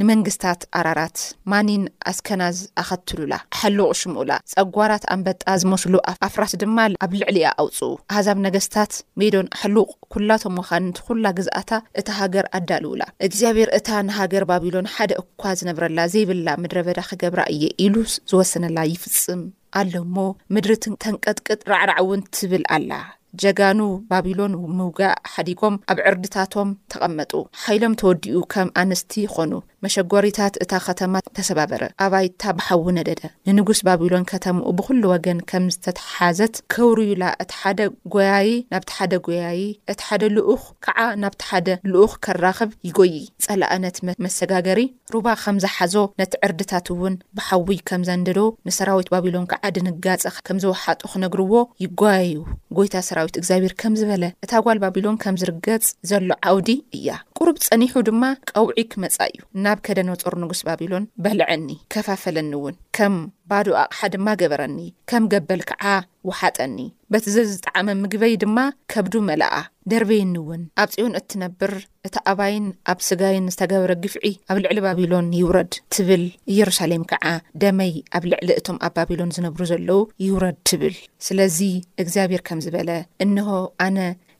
ንመንግስታት 0.00 0.60
ኣራራት 0.78 1.16
ማኒን 1.52 1.84
ኣስከናዝ 2.10 2.58
ኣኸትሉላ 2.82 3.32
ኣሐሉቕ 3.54 3.88
ሽምኡላ 4.00 4.32
ፀጓራት 4.52 5.04
ኣንበጣ 5.14 5.40
ዝመስሉ 5.62 5.94
ኣፍራስ 6.26 6.52
ድማ 6.62 6.76
ኣብ 7.06 7.12
ልዕሊ 7.20 7.36
ያ 7.44 7.48
ኣውፅኡ 7.62 7.90
ኣህዛብ 8.14 8.38
ነገስታት 8.46 8.92
ሜዶን 9.22 9.48
ኣሕሉቕ 9.58 9.88
ኩላቶም 10.16 10.58
ወካንቲኩላ 10.62 11.24
ግዝኣታ 11.40 11.72
እታ 12.02 12.08
ሃገር 12.20 12.48
ኣዳልውላ 12.60 13.02
እግዚኣብሔር 13.28 13.72
እታ 13.80 13.88
ንሃገር 14.10 14.46
ባቢሎን 14.52 14.90
ሓደ 14.94 15.10
እኳ 15.24 15.42
ዝነብረላ 15.60 15.98
ዘይብላ 16.14 16.48
ምድረ 16.64 16.78
በዳ 16.88 17.00
ክገብራ 17.10 17.40
እየ 17.56 17.66
ኢሉ 17.86 17.94
ዝወሰነላ 18.32 18.78
ይፍፅም 18.94 19.42
ኣሎ 19.80 19.92
እሞ 20.06 20.16
ምድሪ 20.54 20.72
ትንተንቀጥቅጥ 20.84 21.62
ራዕራዓእውን 21.74 22.20
ትብል 22.34 22.64
ኣላ 22.76 22.92
ጀጋኑ 23.40 23.80
ባቢሎን 24.10 24.52
ምውጋእ 24.76 25.12
ሓዲጎም 25.32 25.74
ኣብ 25.92 25.98
ዕርድታቶም 26.08 26.68
ተቐመጡ 26.92 27.32
ሃይሎም 27.64 27.94
ተወዲኡ 28.00 28.38
ከም 28.52 28.68
ኣንስቲ 28.82 29.12
ይኾኑ 29.24 29.52
መሸጎሪታት 29.84 30.54
እታ 30.64 30.72
ከተማ 30.86 31.14
ተሰባበረ 31.38 31.82
ኣባይታ 32.04 32.42
ብሓዊ 32.58 32.84
ነደደ 32.96 33.20
ንንጉስ 33.48 33.80
ባቢሎን 33.88 34.24
ከተምኡ 34.30 34.66
ብኩሉ 34.78 35.02
ወገን 35.12 35.38
ከም 35.50 35.64
ዝተተሓሓዘት 35.74 36.54
ከውሩዩላ 36.72 37.24
እቲ 37.42 37.52
ሓደ 37.60 37.80
ጎያይ 38.14 38.48
ናብቲ 38.72 38.90
ሓደ 38.96 39.12
ጎያይ 39.26 39.60
እቲ 39.92 40.00
ሓደ 40.08 40.22
ልኡኽ 40.36 40.62
ከዓ 40.86 40.98
ናብቲ 41.24 41.42
ሓደ 41.50 41.68
ልኡኽ 41.92 42.14
ከራኽብ 42.26 42.72
ይጎይ 42.88 43.14
ፀላኣነት 43.46 43.96
መሰጋገሪ 44.26 44.80
ሩባ 45.14 45.28
ከም 45.44 45.58
ዝሓዞ 45.64 45.94
ነቲ 46.20 46.32
ዕርድታት 46.48 46.86
እውን 46.94 47.14
ብሓዊይ 47.36 47.78
ከም 47.90 48.02
ዘንደዶ 48.10 48.40
ንሰራዊት 48.68 49.08
ባቢሎን 49.14 49.46
ከዓ 49.52 49.62
ድንጋፀ 49.76 50.32
ከም 50.48 50.58
ዝወሓጦ 50.64 51.00
ክነግርዎ 51.12 51.54
ይጓያዩ 51.84 52.36
ጎይታ 52.78 52.94
ሰራዊት 53.10 53.38
እግዚኣብሔር 53.42 53.74
ከም 53.82 53.94
ዝበለ 54.02 54.24
እታ 54.46 54.52
ጓል 54.66 54.80
ባቢሎን 54.86 55.16
ከም 55.22 55.38
ዝርገጽ 55.42 55.86
ዘሎ 56.12 56.30
ዓውዲ 56.50 56.68
እያ 56.98 57.08
ቅሩብ 57.38 57.56
ፀኒሑ 57.68 57.96
ድማ 58.10 58.24
ቀውዒ 58.50 58.78
ክመፃ 58.92 59.16
እዩ 59.30 59.40
ናብ 59.68 59.78
ከደነ 59.86 60.10
ፆር 60.20 60.34
ንጉስ 60.42 60.60
ባቢሎን 60.66 61.04
በልዐኒ 61.24 61.68
ከፋፈለኒ 61.92 62.52
እውን 62.58 62.74
ከም 62.96 63.14
ባዶ 63.50 63.66
ኣቕሓ 63.80 64.00
ድማ 64.14 64.26
ገበረኒ 64.40 64.76
ከም 65.10 65.24
ገበል 65.32 65.60
ከዓ 65.70 65.84
ወሓጠኒ 66.28 66.76
በቲ 67.12 67.24
ዘዝጠዕመ 67.34 67.86
ምግበይ 68.02 68.34
ድማ 68.42 68.56
ከብዱ 68.92 69.14
መልኣ 69.30 69.50
ደርበይኒ 69.92 70.32
እውን 70.42 70.62
ኣብ 70.82 70.88
ፅዮን 70.94 71.16
እትነብር 71.20 71.72
እቲ 72.08 72.14
ኣባይን 72.32 72.66
ኣብ 72.92 72.98
ስጋይን 73.08 73.50
ዝተገበረ 73.54 73.92
ግፍዒ 74.04 74.24
ኣብ 74.52 74.58
ልዕሊ 74.64 74.78
ባቢሎን 74.86 75.28
ይውረድ 75.40 75.72
ትብል 75.96 76.24
ኢየሩሳሌም 76.54 77.04
ከዓ 77.12 77.24
ደመይ 77.64 77.92
ኣብ 78.18 78.24
ልዕሊ 78.32 78.50
እቶም 78.60 78.78
ኣብ 78.88 78.94
ባቢሎን 79.00 79.34
ዝነብሩ 79.38 79.60
ዘለዉ 79.72 79.98
ይውረድ 80.26 80.58
ትብል 80.70 80.96
ስለዚ 81.28 81.58
እግዚኣብሔር 82.04 82.44
ከም 82.50 82.62
ዝበለ 82.66 82.90
እንሆ 83.26 83.48
ኣነ 83.88 83.98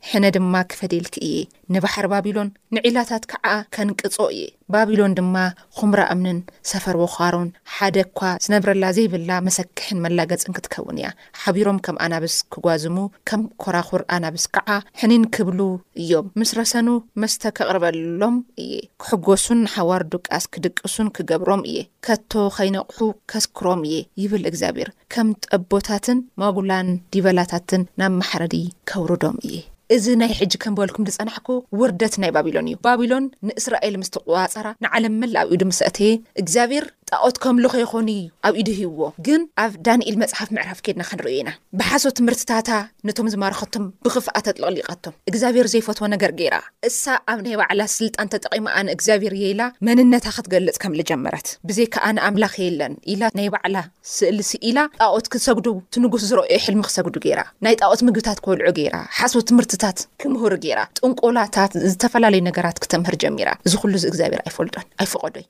ሕነ 0.08 0.24
ድማ 0.34 0.54
ክፈደልኪ 0.70 1.16
እየ 1.28 1.38
ንባሕር 1.74 2.06
ባቢሎን 2.12 2.48
ንዒላታት 2.74 3.24
ከዓ 3.30 3.46
ከንቅጾ 3.74 4.16
እየ 4.34 4.44
ባቢሎን 4.74 5.14
ድማ 5.18 5.34
ኹምራ 5.78 6.00
እምንን 6.14 6.38
ሰፈር 6.70 6.96
ወዃሮን 7.02 7.48
ሓደ 7.74 7.96
እኳ 8.06 8.20
ዝነብረላ 8.44 8.84
ዘይብላ 8.96 9.30
መሰክሕን 9.46 10.00
መላገፅን 10.04 10.54
ክትከውን 10.56 10.98
እያ 11.00 11.08
ሓቢሮም 11.40 11.78
ከም 11.86 11.96
ኣናብስ 12.06 12.36
ክጓዝሙ 12.54 12.96
ከም 13.30 13.42
ኰራኹር 13.64 14.02
ኣናብስ 14.16 14.44
ከዓ 14.56 14.68
ሕኒን 15.02 15.24
ክብሉ 15.36 15.60
እዮም 16.04 16.28
ምስ 16.40 16.52
ረሰኑ 16.60 16.88
መስተ 17.22 17.42
ከቕርበሎም 17.58 18.36
እየ 18.64 18.72
ክሕጎሱን 19.04 19.60
ንሓዋርዱ 19.66 20.12
ቃስ 20.28 20.46
ክድቅሱን 20.56 21.10
ክገብሮም 21.18 21.64
እየ 21.72 21.78
ከቶ 22.08 22.32
ከይነቑሑ 22.58 23.00
ከስክሮም 23.32 23.82
እየ 23.90 23.98
ይብል 24.22 24.44
እግዚኣብሔር 24.52 24.90
ከም 25.14 25.30
ጠቦታትን 25.48 26.20
ማጉላን 26.42 26.90
ዲበላታትን 27.16 27.84
ናብ 28.02 28.14
ማሕረዲ 28.22 28.56
ከውርዶም 28.90 29.36
እየ 29.48 29.58
እዚ 29.94 30.06
ናይ 30.20 30.30
ሕጂ 30.38 30.52
ከም 30.62 30.72
በልኩም 30.78 31.04
ዝጸናሕኩ 31.08 31.48
ወርደት 31.80 32.14
ናይ 32.22 32.30
ባቢሎን 32.36 32.66
እዩ 32.70 32.76
ባቢሎን 32.86 33.24
ንእስራኤል 33.48 33.94
ምስ 34.00 34.10
ተቑዋፀራ 34.14 34.66
ንዓለም 34.84 35.14
መላብ 35.22 35.46
ዩ 35.54 35.58
ድምሰአተየ 35.62 36.10
እግዚኣብሔር 36.42 36.84
ጣዖት 37.14 37.36
ከምሎ 37.44 37.64
ኸይኮኑ 37.74 38.08
ዩ 38.18 38.22
ኣብ 38.48 38.54
ኢዱ 38.60 38.68
ሂይዎ 38.78 39.00
ግን 39.26 39.42
ኣብ 39.64 39.72
ዳኒኤል 39.86 40.16
መፅሓፍ 40.22 40.48
ምዕራፍ 40.56 40.78
ከድና 40.86 41.02
ክንርዮ 41.10 41.32
ኢና 41.40 41.50
ብሓሶት 41.80 42.14
ትምህርትታታ 42.18 42.70
ነቶም 43.08 43.28
ዝማርኸቶም 43.34 43.84
ብኽፍኣተት 44.04 44.56
ለቕሊቀቶም 44.62 45.14
እግዚኣብሔር 45.30 45.66
ዘይፈትዎ 45.74 46.06
ነገር 46.14 46.30
ገይራ 46.40 46.56
እሳ 46.88 47.04
ኣብ 47.32 47.38
ናይ 47.46 47.54
ባዕላ 47.60 47.80
ስልጣን 47.98 48.30
ተጠቒማ 48.34 48.66
ኣነ 48.80 48.88
እግዚኣብሔር 48.96 49.34
የኢላ 49.42 49.62
መንነታ 49.88 50.26
ክትገልፅ 50.36 50.76
ከምልጀመረት 50.84 51.48
ብዘ 51.70 51.78
ከዓኣንኣምላኽ 51.96 52.54
የለን 52.64 52.94
ኢላ 53.14 53.22
ናይ 53.40 53.48
ባዕላ 53.54 53.76
ስእሊሲ 54.16 54.52
ኢላ 54.70 54.78
ጣኦት 55.02 55.28
ክሰግዱ 55.34 55.66
ትንጉስ 55.96 56.24
ዝረዩ 56.32 56.52
ሕልሚ 56.66 56.82
ክሰግዱ 56.90 57.16
ገራ 57.28 57.40
ናይ 57.66 57.76
ጣዖት 57.82 58.02
ምግብታት 58.08 58.38
ክበልዑ 58.44 58.68
ገይራ 58.80 58.96
ሓሶት 59.20 59.46
ትምህርትታት 59.52 59.98
ክምሁር 60.22 60.56
ገይራ 60.66 60.80
ጥንቆላታት 61.00 61.72
ዝተፈላለዩ 61.92 62.42
ነገራት 62.50 62.76
ክተምህር 62.84 63.16
ጀሚራ 63.24 63.48
እዚ 63.66 63.74
ኩሉ 63.82 63.94
ዚ 64.02 64.06
እግዚኣብሔር 64.12 64.42
ኣይፈልጦን 64.48 64.86
ኣይፈቀዶዩጣ 65.02 65.42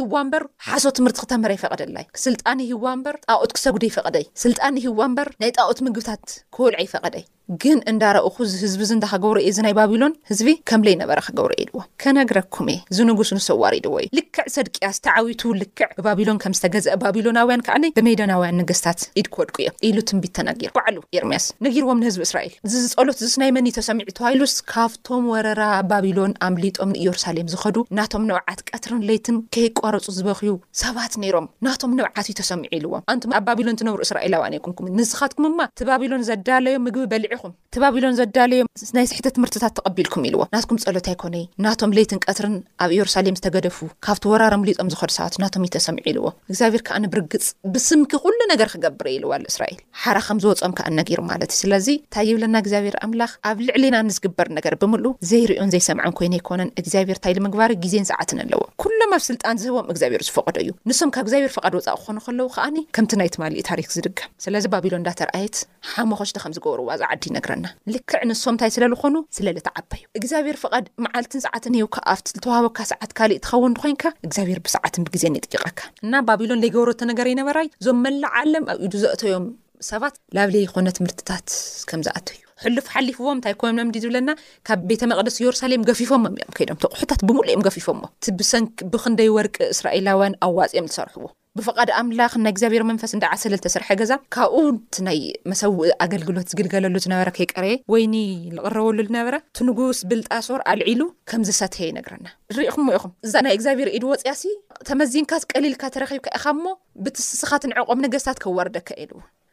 ሂዋ 0.00 0.20
ር 0.42 0.44
እሶ 0.84 0.90
ትምህርቲ 0.96 1.18
ክተመረ 1.22 1.50
ይፈቐደላይ 1.54 2.04
ክስልጣኒ 2.16 2.58
ህዋ 2.72 2.84
እምበር 2.96 3.16
ጣዖት 3.28 3.52
ክሰጉደ 3.56 3.82
ይፈቐደይ 3.90 4.24
ስልጣኒ 4.44 4.74
ህዋ 4.86 4.98
እምበር 5.10 5.28
ናይ 5.42 5.52
ጣዖት 5.58 5.78
ምግብታት 5.86 6.24
ክወልዐ 6.54 6.80
ይፈቐደይ 6.86 7.24
ግን 7.62 7.78
እንዳረእኹ 7.90 8.36
ዝህዝቢ 8.50 8.82
እንዳከገብሩ 8.96 9.36
እዩዚ 9.46 9.58
ናይ 9.64 9.72
ባቢሎን 9.78 10.12
ህዝቢ 10.30 10.48
ከምለይ 10.68 10.94
ነበረ 11.00 11.18
ከገብሩ 11.26 11.50
ኢልዎ 11.62 11.80
ከነግረኩም 12.02 12.68
እየ 12.74 12.78
ዝንጉስ 12.96 13.30
ንሰዋሪድዎ 13.36 13.92
እዩ 14.04 14.08
ልክዕ 14.18 14.44
ሰድቅያስ 14.54 14.96
ተዓዊቱ 15.06 15.42
ልክዕ 15.62 15.88
ብባቢሎን 15.98 16.38
ከም 16.42 16.52
ዝተገዝአ 16.58 16.94
ባቢሎናውያን 17.02 17.64
ከዓነ 17.66 17.82
ብሜዳናውያን 17.98 18.56
ነገስታት 18.60 19.00
ኢድክድቁ 19.22 19.54
እዮ 19.64 19.70
ኢሉ 19.88 19.98
ትንቢት 20.10 20.32
ተናጊሩ 20.38 20.70
ባዕሉ 20.78 20.96
ኤርምያስ 21.20 21.46
ነጊርዎም 21.66 22.00
ንህዝቢ 22.04 22.22
እስራኤል 22.28 22.54
እዚዝፀሎት 22.68 23.20
ዚስናይ 23.24 23.52
መን 23.56 23.68
ዩ 23.70 23.74
ተሰሚዒ 23.80 24.06
ተባሂሉስ 24.20 24.54
ካብቶም 24.72 25.26
ወረራ 25.34 25.62
ባቢሎን 25.90 26.34
ኣምሊጦም 26.48 26.90
ንኢየሩሳሌም 26.96 27.50
ዝኸዱ 27.56 27.76
ናቶም 28.00 28.24
ነብዓት 28.32 28.62
ቀትርን 28.72 29.04
ለይትን 29.10 29.38
ከይቋረፁ 29.56 30.08
ዝበኪዩ 30.20 30.56
ሰባት 30.84 31.12
ነይሮም 31.24 31.48
ናቶም 31.68 31.92
ነብዓት 32.00 32.24
እዩ 32.32 32.38
ተሰሚዑ 32.42 32.70
ኢልዎም 32.80 33.04
ኣንቱም 33.14 33.30
ኣብ 33.40 33.44
ባቢሎን 33.50 33.76
እትነብሩ 33.80 34.00
እስራኤላዊ 34.08 34.42
ነኩምኩም 34.56 34.90
ንስኻትኩም 34.98 35.52
ማ 35.60 35.70
እቲ 35.74 35.84
ባቢሎን 35.92 36.26
ዘዳለዮም 36.30 36.84
ምግቢ 36.88 37.12
ዩ 37.33 37.33
እቲ 37.48 37.76
ባቢሎን 37.82 38.14
ዘዳለዮም 38.18 38.68
ናይ 38.96 39.06
ስሕተት 39.10 39.34
ትምህርትታት 39.36 39.72
ተቐቢልኩም 39.78 40.24
ኢልዎ 40.28 40.42
ናትኩም 40.54 40.78
ፀሎታ 40.84 41.06
ኣይኮነይ 41.12 41.44
ናቶም 41.64 41.92
ለትን 41.96 42.20
ቀትርን 42.26 42.54
ኣብ 42.84 42.90
ኢየሩሳሌም 42.96 43.36
ዝተገደፉ 43.38 43.78
ካብቲ 44.06 44.24
ወራር 44.32 44.54
ምሊጦም 44.62 44.90
ዝኸዱ 44.92 45.10
ሰባት 45.16 45.36
ናቶም 45.42 45.64
እዩ 45.66 45.70
ተሰምዑ 45.76 46.04
ኢልዎ 46.12 46.26
እግዚኣብሔር 46.50 46.82
ከዓ 46.88 46.96
ንብርግፅ 47.04 47.46
ብስምኪ 47.74 48.12
ኩሉ 48.24 48.38
ነገር 48.52 48.68
ክገብረ 48.74 49.06
የልዋሉ 49.16 49.44
እስራኤል 49.52 49.78
ሓረ 50.02 50.18
ከም 50.26 50.40
ዝወፆኦም 50.44 50.74
ከኣ 50.80 50.88
ነገሩ 51.00 51.20
ማለት 51.30 51.50
እ 51.56 51.58
ስለዚ 51.62 51.88
ታይብለና 52.16 52.54
እግዚኣብሔር 52.64 52.96
ኣምላኽ 53.06 53.32
ኣብ 53.50 53.58
ልዕሊና 53.68 53.96
ንዝግበር 54.08 54.50
ነገር 54.58 54.76
ብምሉ 54.84 55.04
ዘይርዮን 55.30 55.72
ዘይሰምዐን 55.76 56.14
ኮይኑ 56.20 56.34
ይኮነን 56.40 56.72
እግዚኣብሔርንታይልምግባሪ 56.82 57.72
ግዜን 57.86 58.08
ሰዓትን 58.12 58.42
ኣለዎ 58.46 58.62
ኩሎም 58.84 59.14
ኣብ 59.18 59.24
ስልጣን 59.30 59.58
ዝህቦም 59.64 59.88
እግዚኣብሔር 59.94 60.24
ዝፈቐዶ 60.30 60.56
እዩ 60.64 60.70
ንሶም 60.92 61.12
ካብ 61.16 61.24
እግዚኣብሔር 61.26 61.52
ፈቓድ 61.58 61.74
ወፃቅ 61.80 61.98
ክኮኑ 62.04 62.18
ከለዉ 62.28 62.48
ከኣኒ 62.56 62.78
ከምቲ 62.96 63.12
ናይ 63.22 63.28
ትማእ 63.36 63.60
ታሪክ 63.72 63.88
ዝድገም 63.96 64.30
ስለዚ 64.46 64.64
ባቢሎን 64.76 65.04
እዳተርኣየት 65.06 65.56
ሓመኮሽጢ 65.94 66.34
ም 66.50 66.54
ዝገብሩዋዝዓ 66.56 67.10
ይነግረና 67.28 67.66
ልክዕ 67.94 68.20
ንስም 68.30 68.50
እንታይ 68.52 68.70
ስለዝኮኑ 68.76 69.14
ስለ 69.36 69.46
ልተዓበ 69.56 69.90
እዩ 70.00 70.04
እግዚኣብሔር 70.20 70.56
ፍቐድ 70.62 70.86
መዓልትን 71.04 71.42
ሰዓትን 71.46 71.76
ሂውካ 71.80 71.96
ኣብዝተዋሃወካ 72.12 72.78
ሰዓት 72.92 73.10
ካሊእ 73.18 73.40
ትኸውን 73.46 73.74
ኮንካ 73.82 74.02
እግዚኣብሄር 74.26 74.60
ብሰዓትን 74.66 75.06
ብግዜን 75.08 75.36
ይጥቂቐካ 75.40 75.80
እና 76.06 76.14
ባቢሎን 76.30 76.62
ዘይገብሮተ 76.64 77.00
ነገርይነበራይ 77.12 77.68
እዞም 77.80 78.00
መላዓለም 78.06 78.64
ኣብ 78.72 78.80
ኢዱ 78.86 78.94
ዘእተዮም 79.04 79.46
ሰባት 79.90 80.14
ላብለየ 80.36 80.66
ኮነ 80.74 80.86
ትምህርትታት 80.98 81.48
ከምዝኣት 81.90 82.26
እዩ 82.34 82.42
ሕሉፍ 82.64 82.86
ሓሊፍዎም 82.94 83.34
እንታይ 83.36 83.54
ኮኖ 83.60 83.78
ዲ 83.94 83.98
ዝብለና 84.04 84.30
ካብ 84.68 84.82
ቤተ 84.90 85.02
መቅደስ 85.12 85.36
የሩሳሌም 85.42 85.86
ገፊፎምም 85.88 86.34
ም 86.48 86.52
ከይዶም 86.58 86.78
ተቑሑታት 86.84 87.22
ብምሉ 87.28 87.42
እዮም 87.52 87.64
ገፊፎምሞ 87.68 88.04
እቲ 88.32 88.40
ሰብክንደይ 88.52 89.30
ወርቂ 89.38 89.56
እስራኤላውያን 89.74 90.36
ኣዋፅኦም 90.48 90.88
ዝሰርሕዎ 90.92 91.26
ብፍቓዲ 91.58 91.90
ኣምላኽ 91.98 92.32
ናይ 92.44 92.50
እግዚኣብሔር 92.52 92.82
መንፈስ 92.88 93.10
እንዳ 93.16 93.24
ዓሰለዝተስርሐ 93.34 93.88
ገዛ 94.00 94.12
ካብኡ 94.34 94.62
ቲ 94.94 95.04
ናይ 95.06 95.18
መሰውእ 95.50 95.92
ኣገልግሎት 96.04 96.46
ዝግልገለሉ 96.52 96.94
ዝነበረ 97.04 97.28
ከይቀርየ 97.36 97.74
ወይኒ 97.92 98.14
ዝቕረበሉ 98.54 98.98
ዝነበረ 99.10 99.34
እቲ 99.42 99.58
ንጉስ 99.68 99.98
ብልጣሶር 100.12 100.60
ኣልዒሉ 100.72 101.02
ከምዝ 101.32 101.50
ሰትሐ 101.60 101.80
ይነግረና 101.90 102.26
ንርኢኹም 102.54 102.84
ሞ 102.86 102.96
ኢኹም 102.98 103.12
እዛ 103.28 103.34
ናይ 103.48 103.54
እግዚኣብሄር 103.58 103.90
ኢድ 103.98 104.06
ወፅያሲ 104.10 104.42
ተመዚንካ 104.90 105.32
ቀሊልካ 105.54 105.82
ተረኪብካ 105.96 106.26
ኢኻ 106.40 106.44
ሞ 106.64 106.74
ብትስስኻትንዕቆም 107.04 108.02
ነገስታት 108.06 108.40
ክዋርደካ 108.46 108.88
ኢሉ 109.04 109.12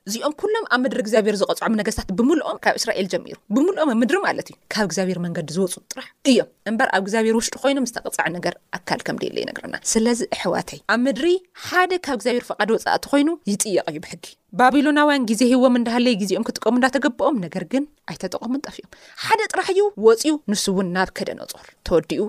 እዚኦም 0.10 0.34
ኩሎም 0.42 0.64
ኣብ 0.76 0.80
ምድሪ 0.84 1.00
እግዚኣብሔር 1.04 1.36
ዝቆፅዖም 1.42 1.76
ነገስታት 1.80 2.10
ብምሉኦም 2.20 2.58
ካብ 2.64 2.76
እስራኤል 2.80 3.08
ጀሚሩ 3.14 3.36
ብምሉኦም 3.56 3.92
ኣብምድሪ 3.94 4.18
ማለት 4.28 4.48
እዩ 4.52 4.56
ካብ 4.74 4.86
እግዚኣብሔር 4.90 5.20
መንገዲ 5.26 5.48
ዝወፁ 5.58 5.74
ጥራሕ 5.94 6.08
እዮም 6.32 6.50
እምበር 6.72 6.90
ኣብ 6.98 7.02
እግዚኣብሔር 7.06 7.36
ውሽጡ 7.40 7.56
ኮይኑ 7.66 7.78
ዝተቕፃዕ 7.92 8.28
ነገር 8.38 8.56
ኣካል 8.78 9.02
ከም 9.08 9.20
ደየለየነግርና 9.24 9.76
ስለዚ 9.94 10.20
ኣሕዋተይ 10.38 10.82
ኣብ 10.94 11.00
ምድሪ 11.08 11.28
ሓደ 11.68 11.92
ካብ 12.08 12.18
እግዚኣብሔር 12.20 12.46
ፈቓዲ 12.52 12.70
ወፃእቲ 12.78 13.04
ኮይኑ 13.14 13.30
ይጥየቀእዩ 13.52 14.00
ብሕጊ 14.06 14.26
ባቢሎናውያን 14.60 15.26
ግዜ 15.30 15.42
ሂዎም 15.52 15.76
እንዳሃለየ 15.80 16.16
ግዜኦም 16.22 16.46
ክጥቀሙ 16.48 16.74
እዳተገብኦም 16.80 17.36
ነገር 17.44 17.64
ግን 17.74 17.84
ኣይተጠቀሙ 18.12 18.52
ጠፍዮም 18.66 18.90
ሓደ 19.26 19.40
ጥራሕ 19.52 19.68
እዩ 19.74 19.82
ወፅዩ 20.06 20.34
ንስውን 20.52 20.88
ናብ 20.96 21.10
ከደኖ 21.18 21.40
ፆር 21.52 21.68
ተወዲኡ 21.88 22.24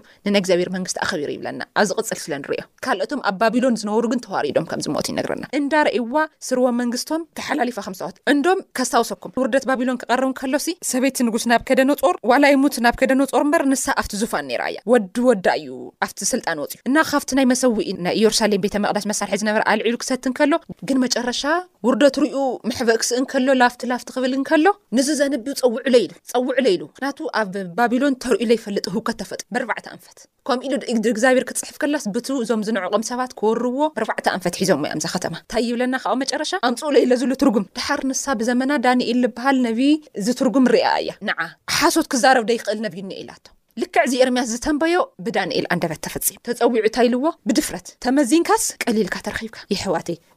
ግዚኣብሔር 0.45 0.69
መንግስቲ 0.75 0.97
ኣኸቢሩ 1.05 1.29
ይብለና 1.35 1.63
ኣብዝቅፅል 1.83 2.19
ስለንሪዮ 2.25 2.61
ካልኦቶም 2.85 3.23
ኣብ 3.31 3.37
ባቢሎን 3.41 3.79
ዝነብሩ 3.81 4.05
ግን 4.13 4.21
ተዋሪዶም 4.27 4.69
ከምዝት 4.73 5.09
ይነግረና 5.13 5.43
እንዳርእዋ 5.59 6.15
ስርዎ 6.49 6.67
መንግስቶም 6.81 7.25
ተሓላሊፋ 7.41 7.77
ከምሰወት 7.87 8.17
እንዶም 8.35 8.63
ከስታወሰኩም 8.79 9.35
ውርደት 9.43 9.67
ባቢሎን 9.71 9.99
ክቀርብ 10.05 10.31
ከሎ 10.43 10.55
ሰበይቲ 10.93 11.19
ንጉስ 11.29 11.47
ናብ 11.53 11.65
ከደኖ 11.71 11.91
ፆር 12.05 12.15
ዋላይ 12.33 12.55
ሙት 12.65 12.79
ናብ 12.87 12.95
ከደኖ 13.03 13.21
ፆር 13.35 13.45
ምበር 13.51 13.65
ንሳ 13.73 13.85
ኣብቲ 14.05 14.15
ዙፋን 14.23 14.53
ራ 14.63 14.71
እያ 14.75 14.79
ወዲ 14.95 15.15
ወዳ 15.31 15.47
እዩ 15.63 15.69
ኣብቲ 16.09 16.21
ስልጣን 16.33 16.63
ወፅዩ 16.65 16.81
እና 16.91 16.97
ካብቲ 17.11 17.31
ናይ 17.41 17.49
መሰዊኢ 17.55 17.91
ናየሩሳሌም 18.09 18.65
ቤተመቅዳስ 18.67 19.07
መሳርሒ 19.15 19.39
ዝነበረ 19.45 19.65
ኣልዕሉ 19.75 19.97
ክሰት 20.05 20.27
ከሎግ 20.41 20.63
መጨረሻ 21.07 21.45
ውርዶት 21.87 22.11
ትርኡ 22.17 22.37
መሕበእክስእ 22.71 23.21
ንከሎ 23.25 23.47
ላፍቲ 23.63 23.83
ላፍቲ 23.93 24.09
ክብል 24.17 24.33
ከሎ 24.49 24.67
ንዚ 24.97 25.09
ዘንብ 25.21 25.47
ፀውዑ 25.61 25.77
ለሉ 25.95 26.11
ፀውዑ 26.31 26.55
ለኢሉ 26.65 26.83
ምክንያቱ 26.91 27.19
ኣብ 27.41 27.53
ባቢሎን 27.79 28.15
ተርኢ 28.25 28.45
ለይፈልጥ 28.51 28.87
ህውከት 28.95 29.19
ተፈጥ 29.23 29.41
መርባዕቲ 29.57 29.87
ኣንፈት 29.95 30.19
ከም 30.49 30.61
ኢሉ 30.67 30.73
ግድ 30.83 31.07
እግዚኣብሔር 31.13 31.45
ክትፅሕፍ 31.51 31.77
ከሎስ 31.83 32.05
ብ 32.15 32.23
እዞም 32.45 32.63
ዝነዕቆም 32.69 33.05
ሰባት 33.11 33.33
ክወርብዎ 33.41 33.83
መርባዕቲ 33.99 34.27
ኣንፈት 34.37 34.55
ሒዞ 34.63 34.71
ሞ 34.83 34.87
ኣምዛ 34.95 35.07
ከተማ 35.15 35.35
እንታይ 35.43 35.65
ይብለና 35.69 35.95
ካብ 36.05 36.19
መጨረሻ 36.25 36.53
ኣምፁኡ 36.71 36.91
ለኢለ 36.97 37.13
ዝብሉ 37.23 37.33
ትርጉም 37.43 37.67
ድሓር 37.79 38.03
ንሳ 38.13 38.25
ብዘመና 38.43 38.73
ዳኒኤል 38.87 39.19
ዝበሃል 39.25 39.59
ነብ 39.69 39.81
ዝትርጉም 40.27 40.67
ርኣ 40.75 40.87
እያ 41.05 41.11
ንዓ 41.31 41.39
ሓሶት 41.79 42.09
ክዛረብ 42.15 42.47
ደይክእል 42.53 42.81
ነብ 42.87 42.97
ኒ 43.09 43.11
ኢላቶ 43.23 43.45
ልክዕ 43.83 44.03
ዚ 44.13 44.15
ኤርምያስ 44.23 44.49
ዝተንበዮ 44.55 44.97
ብዳኒኤል 45.27 45.67
ኣንደበት 45.75 46.01
ተፈፂም 46.07 46.41
ተፀዊዑ 46.49 46.69
እንታይልዎ 46.89 47.25
ብድፍረት 47.49 47.87
ተመዚንካስ 48.05 48.65
ቀሊልካ 48.85 49.17
ተረብካ 49.29 49.57
ይሕዋ 49.75 49.95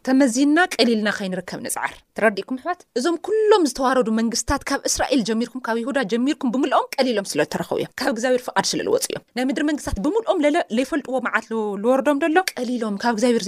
ተመዚና 0.08 0.58
ቀሊልና 0.74 1.10
ከይንርከብ 1.18 1.60
ንፅዓር 1.66 1.94
ትረዲእኩም 2.18 2.56
ምሕባት 2.58 2.80
እዞም 2.98 3.16
ኩሎም 3.26 3.64
ዝተዋረዱ 3.70 4.10
መንግስትታት 4.18 4.64
ካብ 4.70 4.82
እስራኤል 4.90 5.22
ጀሚርኩም 5.30 5.62
ካብ 5.66 5.78
ይሁዳ 5.80 5.98
ጀሚርኩም 6.12 6.52
ብምልኦም 6.56 6.86
ቀሊሎም 6.96 7.26
ስለተረኸቡ 7.32 7.78
እዮም 7.80 7.94
ካብ 8.00 8.10
እግዚኣብሔር 8.16 8.42
ፍቃድ 8.48 8.66
ስለዝወፅ 8.72 9.06
እዮም 9.12 9.24
ናይ 9.38 9.46
ምድሪ 9.50 9.64
መንግስትታት 9.70 10.00
ብምልኦም 10.06 10.40
ለለ 10.46 10.58
ዘይፈልጥዎ 10.76 11.16
መዓት 11.28 11.46
ዝወርዶም 11.54 12.20
ደሎ 12.24 12.38
ቀሊሎም 12.54 13.00
ካብ 13.04 13.16
እግዚኣብር 13.18 13.46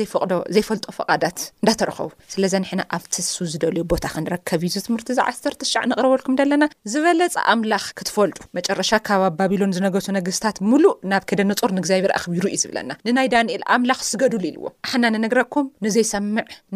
ዘይፈልጦ 0.58 0.86
ፍቓዳት 0.98 1.38
እንዳተረኸቡ 1.62 2.10
ስለዚኒሕና 2.36 2.82
ኣብ 2.98 3.06
ትሱ 3.18 3.38
ዝደልዩ 3.54 3.84
ቦታ 3.94 4.04
ክንረከብ 4.16 4.64
እዩ 4.70 4.74
እዚ 4.80 4.84
ትምህርቲ 4.88 5.10
እዚ 5.16 5.20
1ሻዕ 5.34 5.84
ንቕረበልኩም 5.92 6.38
ደለና 6.42 6.64
ዝበለፀ 6.94 7.38
ኣምላኽ 7.56 7.86
ክትፈልጡ 8.02 8.40
መጨረሻ 8.60 8.92
ካብ 9.10 9.22
ኣ 9.28 9.30
ባቢሎን 9.40 9.76
ዝነገሱ 9.78 10.10
ነግስትታት 10.18 10.60
ሙሉእ 10.72 10.98
ናብ 11.14 11.24
ከደነፆርንእግዚኣብሔር 11.32 12.16
ኣኽቢሩ 12.20 12.44
እዩ 12.56 12.60
ዝብለና 12.66 12.92
ንናይ 13.10 13.30
ዳኒኤል 13.36 13.66
ኣምላኽ 13.78 14.02
ስገዱሉ 14.12 14.44
ኢልዎ 14.52 14.66
ኣናነግኩም 14.96 15.70
ንዘሰዕ 15.88 16.24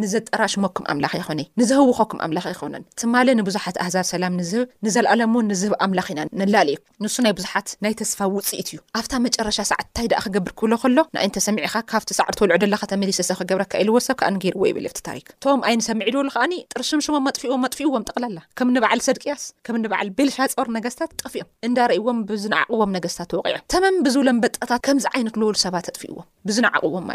ንዘጠራ 0.01 0.41
ሽመኩም 0.53 0.85
ኣምላ 0.91 1.05
ይኮይ 1.21 1.41
ንዝህውኸኩም 1.59 2.19
ኣምላ 2.25 2.39
ይኮነን 2.53 2.83
ማ 3.13 3.15
ንብዙሓት 3.39 3.75
ኣዛብ 3.85 4.05
ሰላም 4.11 4.35
ህብ 4.51 4.63
ንዘለኣለም 4.85 5.33
ንዝህብ 5.49 5.73
ኣምላ 5.85 5.99
ኢና 6.13 6.19
ንይ 6.39 7.33
ብዙሓት 7.39 7.67
ይ 7.87 7.93
ስፋ 8.11 8.19
ውፅኢት 8.35 8.67
እዩ 8.73 8.77
ኣብታ 8.99 9.11
መጨረሻ 9.25 9.57
ሰዓት 9.71 9.85
ንታይ 9.93 10.07
ኣ 10.19 10.21
ክገብር 10.25 10.51
ክብሎ 10.59 10.73
ከሎ 10.83 10.97
ንይንተሰሚዕካ 11.15 11.75
ካብቲ 11.91 12.09
ሰዕ 12.19 12.27
ተወልዑ 12.37 12.77
ተመሊሰብ 12.93 13.37
ክገብረካ 13.41 13.73
ኢልዎ 13.83 13.95
ሰብ 14.07 14.17
ገይርዎ 14.43 14.63
ይብል 14.71 14.85
ክ 15.27 15.29
እቶም 15.37 15.59
ዓይን 15.67 15.81
ሰሚዒ 15.89 16.07
ድሉ 16.15 16.27
ከኣኒ 16.35 16.53
ጥርሽምሽሞም 16.73 17.23
ኣጥፍዎም 17.31 17.61
ኣጥፍእዎም 17.67 18.03
ጥቕላላ 18.09 18.37
ከም 18.57 18.67
ንበዓል 18.75 18.99
ሰድቅያስ 19.07 19.43
ከም 19.67 19.75
በዓል 19.91 20.07
ቤልሻፆር 20.17 20.67
ነገስታት 20.77 21.11
ጠፍኦም 21.23 21.47
እንዳርእዎም 21.67 22.17
ብዝዓቅዎም 22.29 22.89
ነገስታት 22.97 23.29
ወቂዑ 23.39 23.57
ተመም 23.73 23.95
ብዝብሎም 24.07 24.37
በጣታት 24.45 24.81
ከምዚ 24.87 25.05
ዓይነት 25.15 25.35
ሉ 25.41 25.43
ሰባት 25.65 25.85
ኣጥፍዎምብዝዓቅዎም 25.93 27.05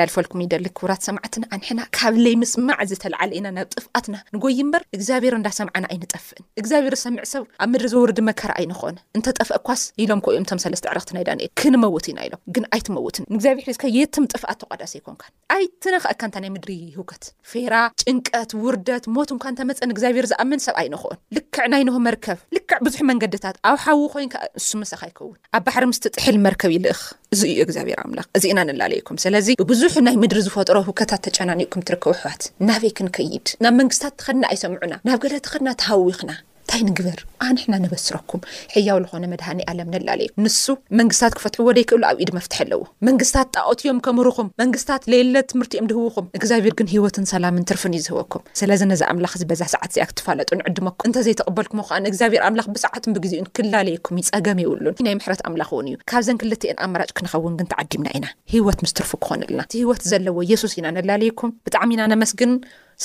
ላልፈልኩም 0.00 0.40
ብራት 0.84 1.02
ሰት 1.08 1.34
ኣንሕና 1.54 1.80
ካብ 1.98 2.14
ለይ 2.24 2.34
ምስማዕ 2.42 2.78
ዝተለዓለ 2.90 3.30
ኢና 3.38 3.46
ናብ 3.56 3.68
ጥፍኣትና 3.76 4.16
ንጎይ 4.34 4.58
ምበር 4.66 4.82
እግዚኣብሔር 4.96 5.34
እንዳሰምዓና 5.38 5.84
ኣይንጠፍእን 5.92 6.44
እግዚኣብሔር 6.60 6.94
ዝሰምዕ 7.00 7.24
ሰብ 7.32 7.44
ኣብ 7.64 7.68
ምድሪ 7.72 7.86
ዘውርዲ 7.92 8.18
መከራ 8.28 8.50
ኣይንኮን 8.60 8.96
እንተጠፍአ 9.18 9.58
ኳስ 9.68 9.82
ኢሎም 10.04 10.22
ከእዮም 10.26 10.46
ቶም 10.50 10.58
ለስተ 10.74 10.88
ዕርክቲ 10.92 11.12
ናይ 11.18 11.24
ዳንኤል 11.28 11.50
ክንመውት 11.60 12.06
ኢና 12.12 12.18
ኢሎም 12.28 12.42
ግን 12.56 12.66
ኣይትመውት 12.76 13.16
ንእግዚኣብሔር 13.32 13.64
ሒዝ 13.70 13.78
የቶም 13.98 14.26
ጥፍኣት 14.34 14.58
ተቋዳሰ 14.64 14.92
ይኮንካ 15.00 15.22
ኣይትነክኣካእንታ 15.56 16.36
ናይ 16.44 16.52
ምድሪ 16.56 16.76
ህውከት 16.98 17.24
ፌራ 17.52 17.74
ጭንቀት 18.04 18.50
ውርደት 18.64 19.04
ሞት 19.16 19.32
ንኳ 19.36 19.44
እንተመፀን 19.54 19.92
እግዚኣብሔር 19.96 20.28
ዝኣምን 20.32 20.62
ሰብ 20.66 20.76
ይንክኦን 20.86 21.18
ልክዕ 21.38 21.64
ናይንሆ 21.74 21.96
መርከብ 22.08 22.38
ልክዕ 22.58 22.78
ብዙሕ 22.88 23.00
መንገድታት 23.12 23.56
ኣብ 23.72 23.78
ሓዊ 23.86 24.02
ኮይንከ 24.16 24.34
ንሱምሰካ 24.60 25.02
ይከውን 25.12 25.38
ኣብ 25.58 25.64
ባሕሪ 25.68 25.86
ምስ 25.92 26.00
ጥሕል 26.18 26.36
ርከብ 26.52 26.70
ይል 26.76 26.86
እ 27.34 27.48
ዩግኣብሔርኣምላ 27.58 28.20
እዚኢና 28.36 28.60
ለኩም 28.92 29.16
ስዚ 29.24 29.48
ብዙሕ 29.70 29.92
ናይ 30.06 30.14
ምድሪ 30.22 30.38
ዝፈጥሮ 30.46 30.78
ት 31.24 31.26
ኣጨናኒኡኩም 31.30 31.82
ትርከቡ 31.88 32.10
ኣሕዋት 32.16 32.42
ናበይ 32.68 32.92
ክንከይድ 32.98 33.46
ናብ 33.64 33.74
መንግስትታት 33.80 34.14
ተኸድና 34.20 34.44
ኣይሰምዑና 34.52 34.92
ናብ 35.08 35.18
ገለ 35.24 35.34
ተኸድና 35.46 35.68
ተሃዊኽና 35.80 36.30
እታይ 36.70 36.82
ንግበር 36.88 37.20
ኣንሕና 37.44 37.74
ነበስረኩም 37.84 38.40
ሕያው 38.72 38.98
ዝኾነ 39.04 39.24
መድሃኒ 39.30 39.60
ኣለም 39.70 39.88
ነላለይም 39.94 40.34
ንሱ 40.44 40.64
መንግስትታት 40.98 41.32
ክፈትሕዎ 41.38 41.68
ደይክእሉ 41.76 42.02
ኣብ 42.08 42.18
ኢድ 42.24 42.30
መፍትሒ 42.36 42.58
ኣለዎ 42.64 42.78
መንግስትታት 43.08 43.48
ጣቀትዮም 43.56 43.98
ከምርኹም 44.06 44.48
መንግስትታት 44.62 45.02
ሌለ 45.12 45.34
ትምህርቲእዮም 45.52 45.86
ድህውኹም 45.92 46.26
እግዚኣብሔር 46.38 46.74
ግን 46.80 46.88
ሂወትን 46.92 47.24
ሰላምን 47.32 47.64
ትርፍን 47.70 47.94
እዩ 47.98 48.02
ዝህበኩም 48.06 48.42
ስለዚ 48.60 48.82
ነዚ 48.90 49.02
ኣምላኽ 49.12 49.32
በዛ 49.52 49.62
ሰዓት 49.74 49.90
ዚኣ 49.96 50.04
ክትፋለጡንዕድመኩም 50.10 51.06
እንተዘይተቕበልኩም 51.10 51.80
ዎ 51.82 51.86
ከዓን 51.88 52.04
እግዚኣብሔር 52.10 52.44
ኣምላኽ 52.50 52.68
ብሰዓት 52.76 53.08
ብግዜኡን 53.16 53.48
ክላለየኩም 53.58 54.20
ዩ 54.22 54.26
ፀገም 54.30 54.60
ይብሉን 54.64 54.94
ናይ 55.08 55.16
ምሕረት 55.20 55.42
ኣምላኽ 55.50 55.70
እውን 55.76 55.88
እዩ 55.92 55.98
ካብዘን 56.12 56.38
ክልትአን 56.42 56.78
ኣማራጭ 56.86 57.10
ክንኸውን 57.20 57.56
ግን 57.60 57.68
ተዓዲምና 57.72 58.08
ኢና 58.18 58.28
ሂወት 58.54 58.78
ምስ 58.86 58.94
ትርፉ 59.00 59.10
ክኾነ 59.24 59.40
ኣለና 59.48 59.62
እቲ 59.68 59.74
ሂወት 59.82 60.04
ዘለዎ 60.12 60.38
የሱስ 60.52 60.76
ኢና 60.78 60.86
ነላለየኩም 60.98 61.54
ብጣዕሚ 61.68 61.90
ኢና 61.98 62.04
ነመስግን 62.14 62.52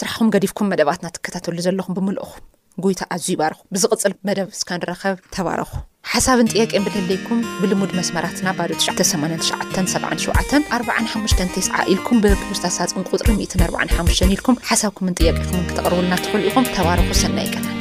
ስራሕኩም 0.01 0.29
ገዲፍኩም 0.37 0.69
መደባትና 0.73 1.07
ትከታተሉ 1.17 1.57
ዘለኹም 1.69 1.97
ብምልኦኹም 1.99 2.43
ጎይታ 2.83 3.01
ኣዝ 3.15 3.25
ይባርኹ 3.33 3.59
ብዝቕፅል 3.73 4.13
መደብ 4.27 4.47
እስከ 4.55 4.69
ንረኸብ 4.79 5.15
ተባረኹ 5.35 5.71
ሓሳብን 6.13 6.49
ጥያቄ 6.53 6.71
ብደለይኩም 6.85 7.39
ብልሙድ 7.61 7.91
መስመራትና 7.99 8.47
ባ 8.57 8.59
9877 8.73 10.67
4ሓ 10.79 10.91
ስዓ 11.67 11.75
ኢልኩም 11.93 12.19
ብፕርሳሳፅንቁጥሪ 12.25 13.29
45 13.69 14.27
ኢልኩም 14.35 14.59
ሓሳብኩምን 14.71 15.15
ጥቄ 15.19 15.27
ኹም 15.51 15.65
ክተቕርቡሉና 15.71 16.13
ትሕሉ 16.25 16.41
ኢኹም 16.51 16.67
ተባረኹ 16.77 17.07
ሰና 17.23 17.37
ይቀታል 17.47 17.74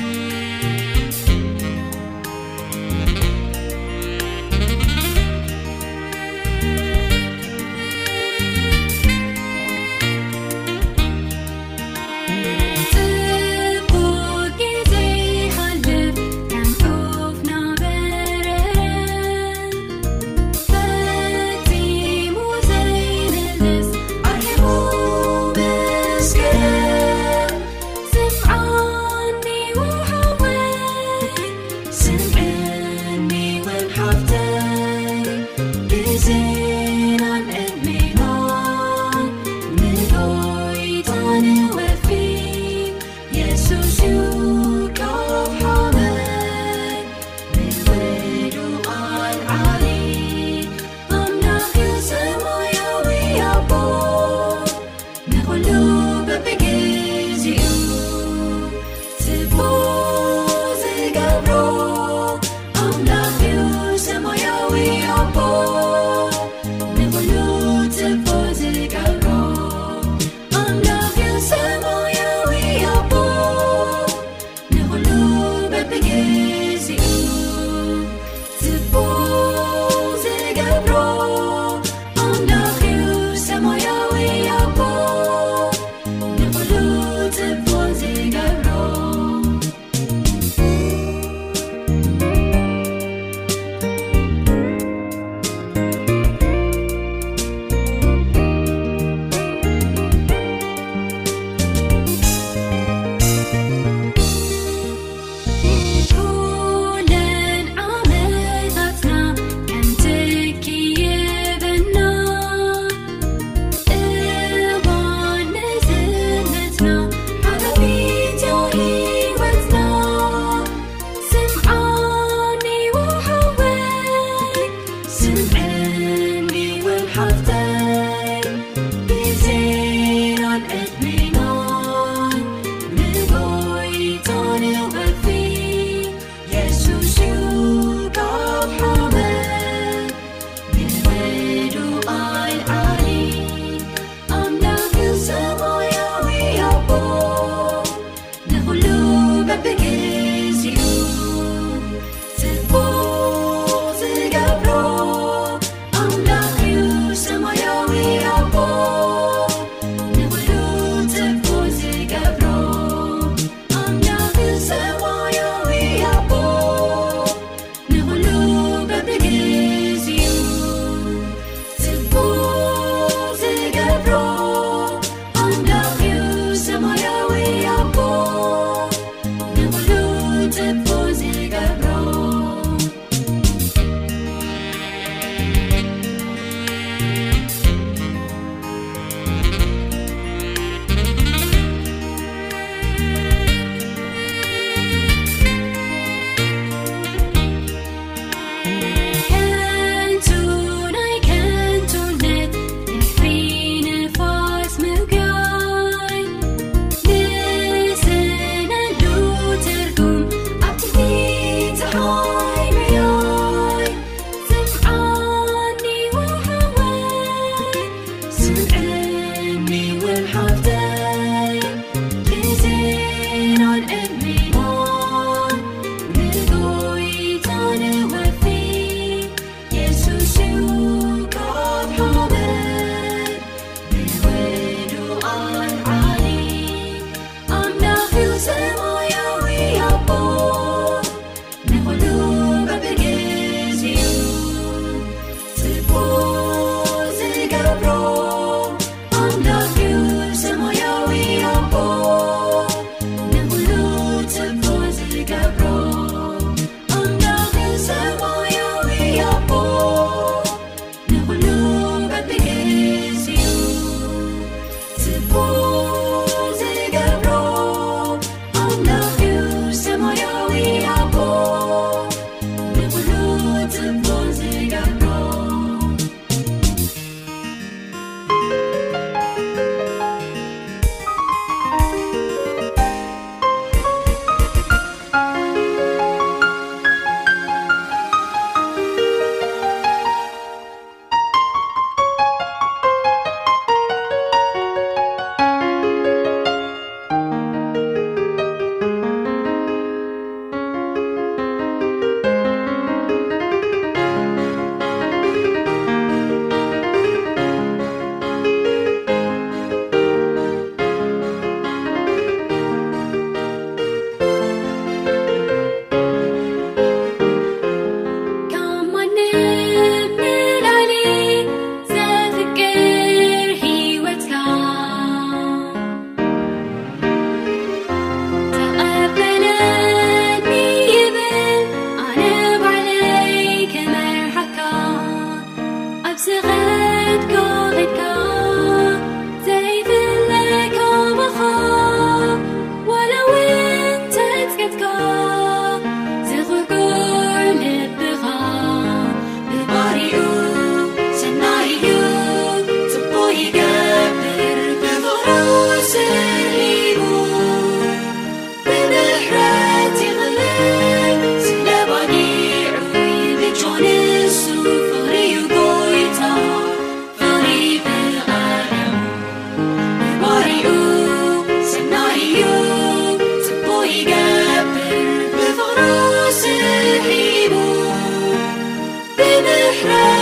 ش 379.74 380.13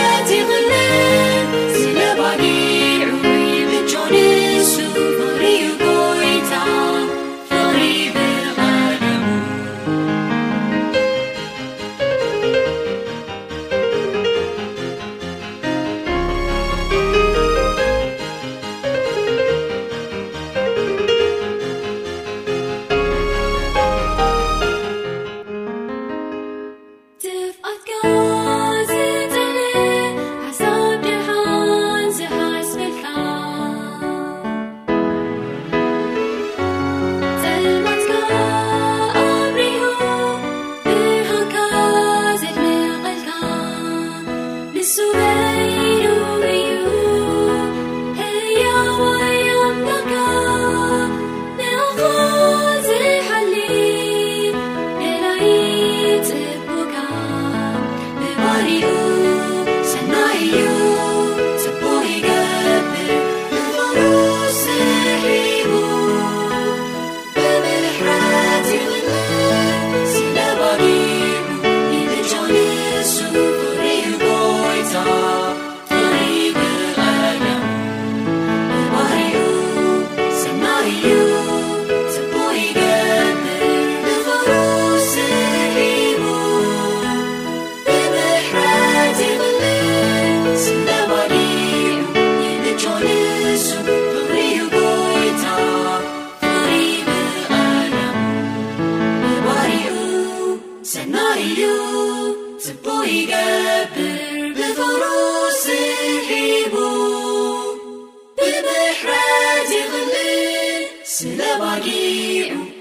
سلوك 111.18 111.86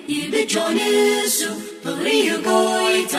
يبčنس 0.10 1.38
طرygيت 1.84 3.16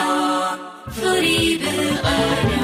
فربأن 0.95 2.62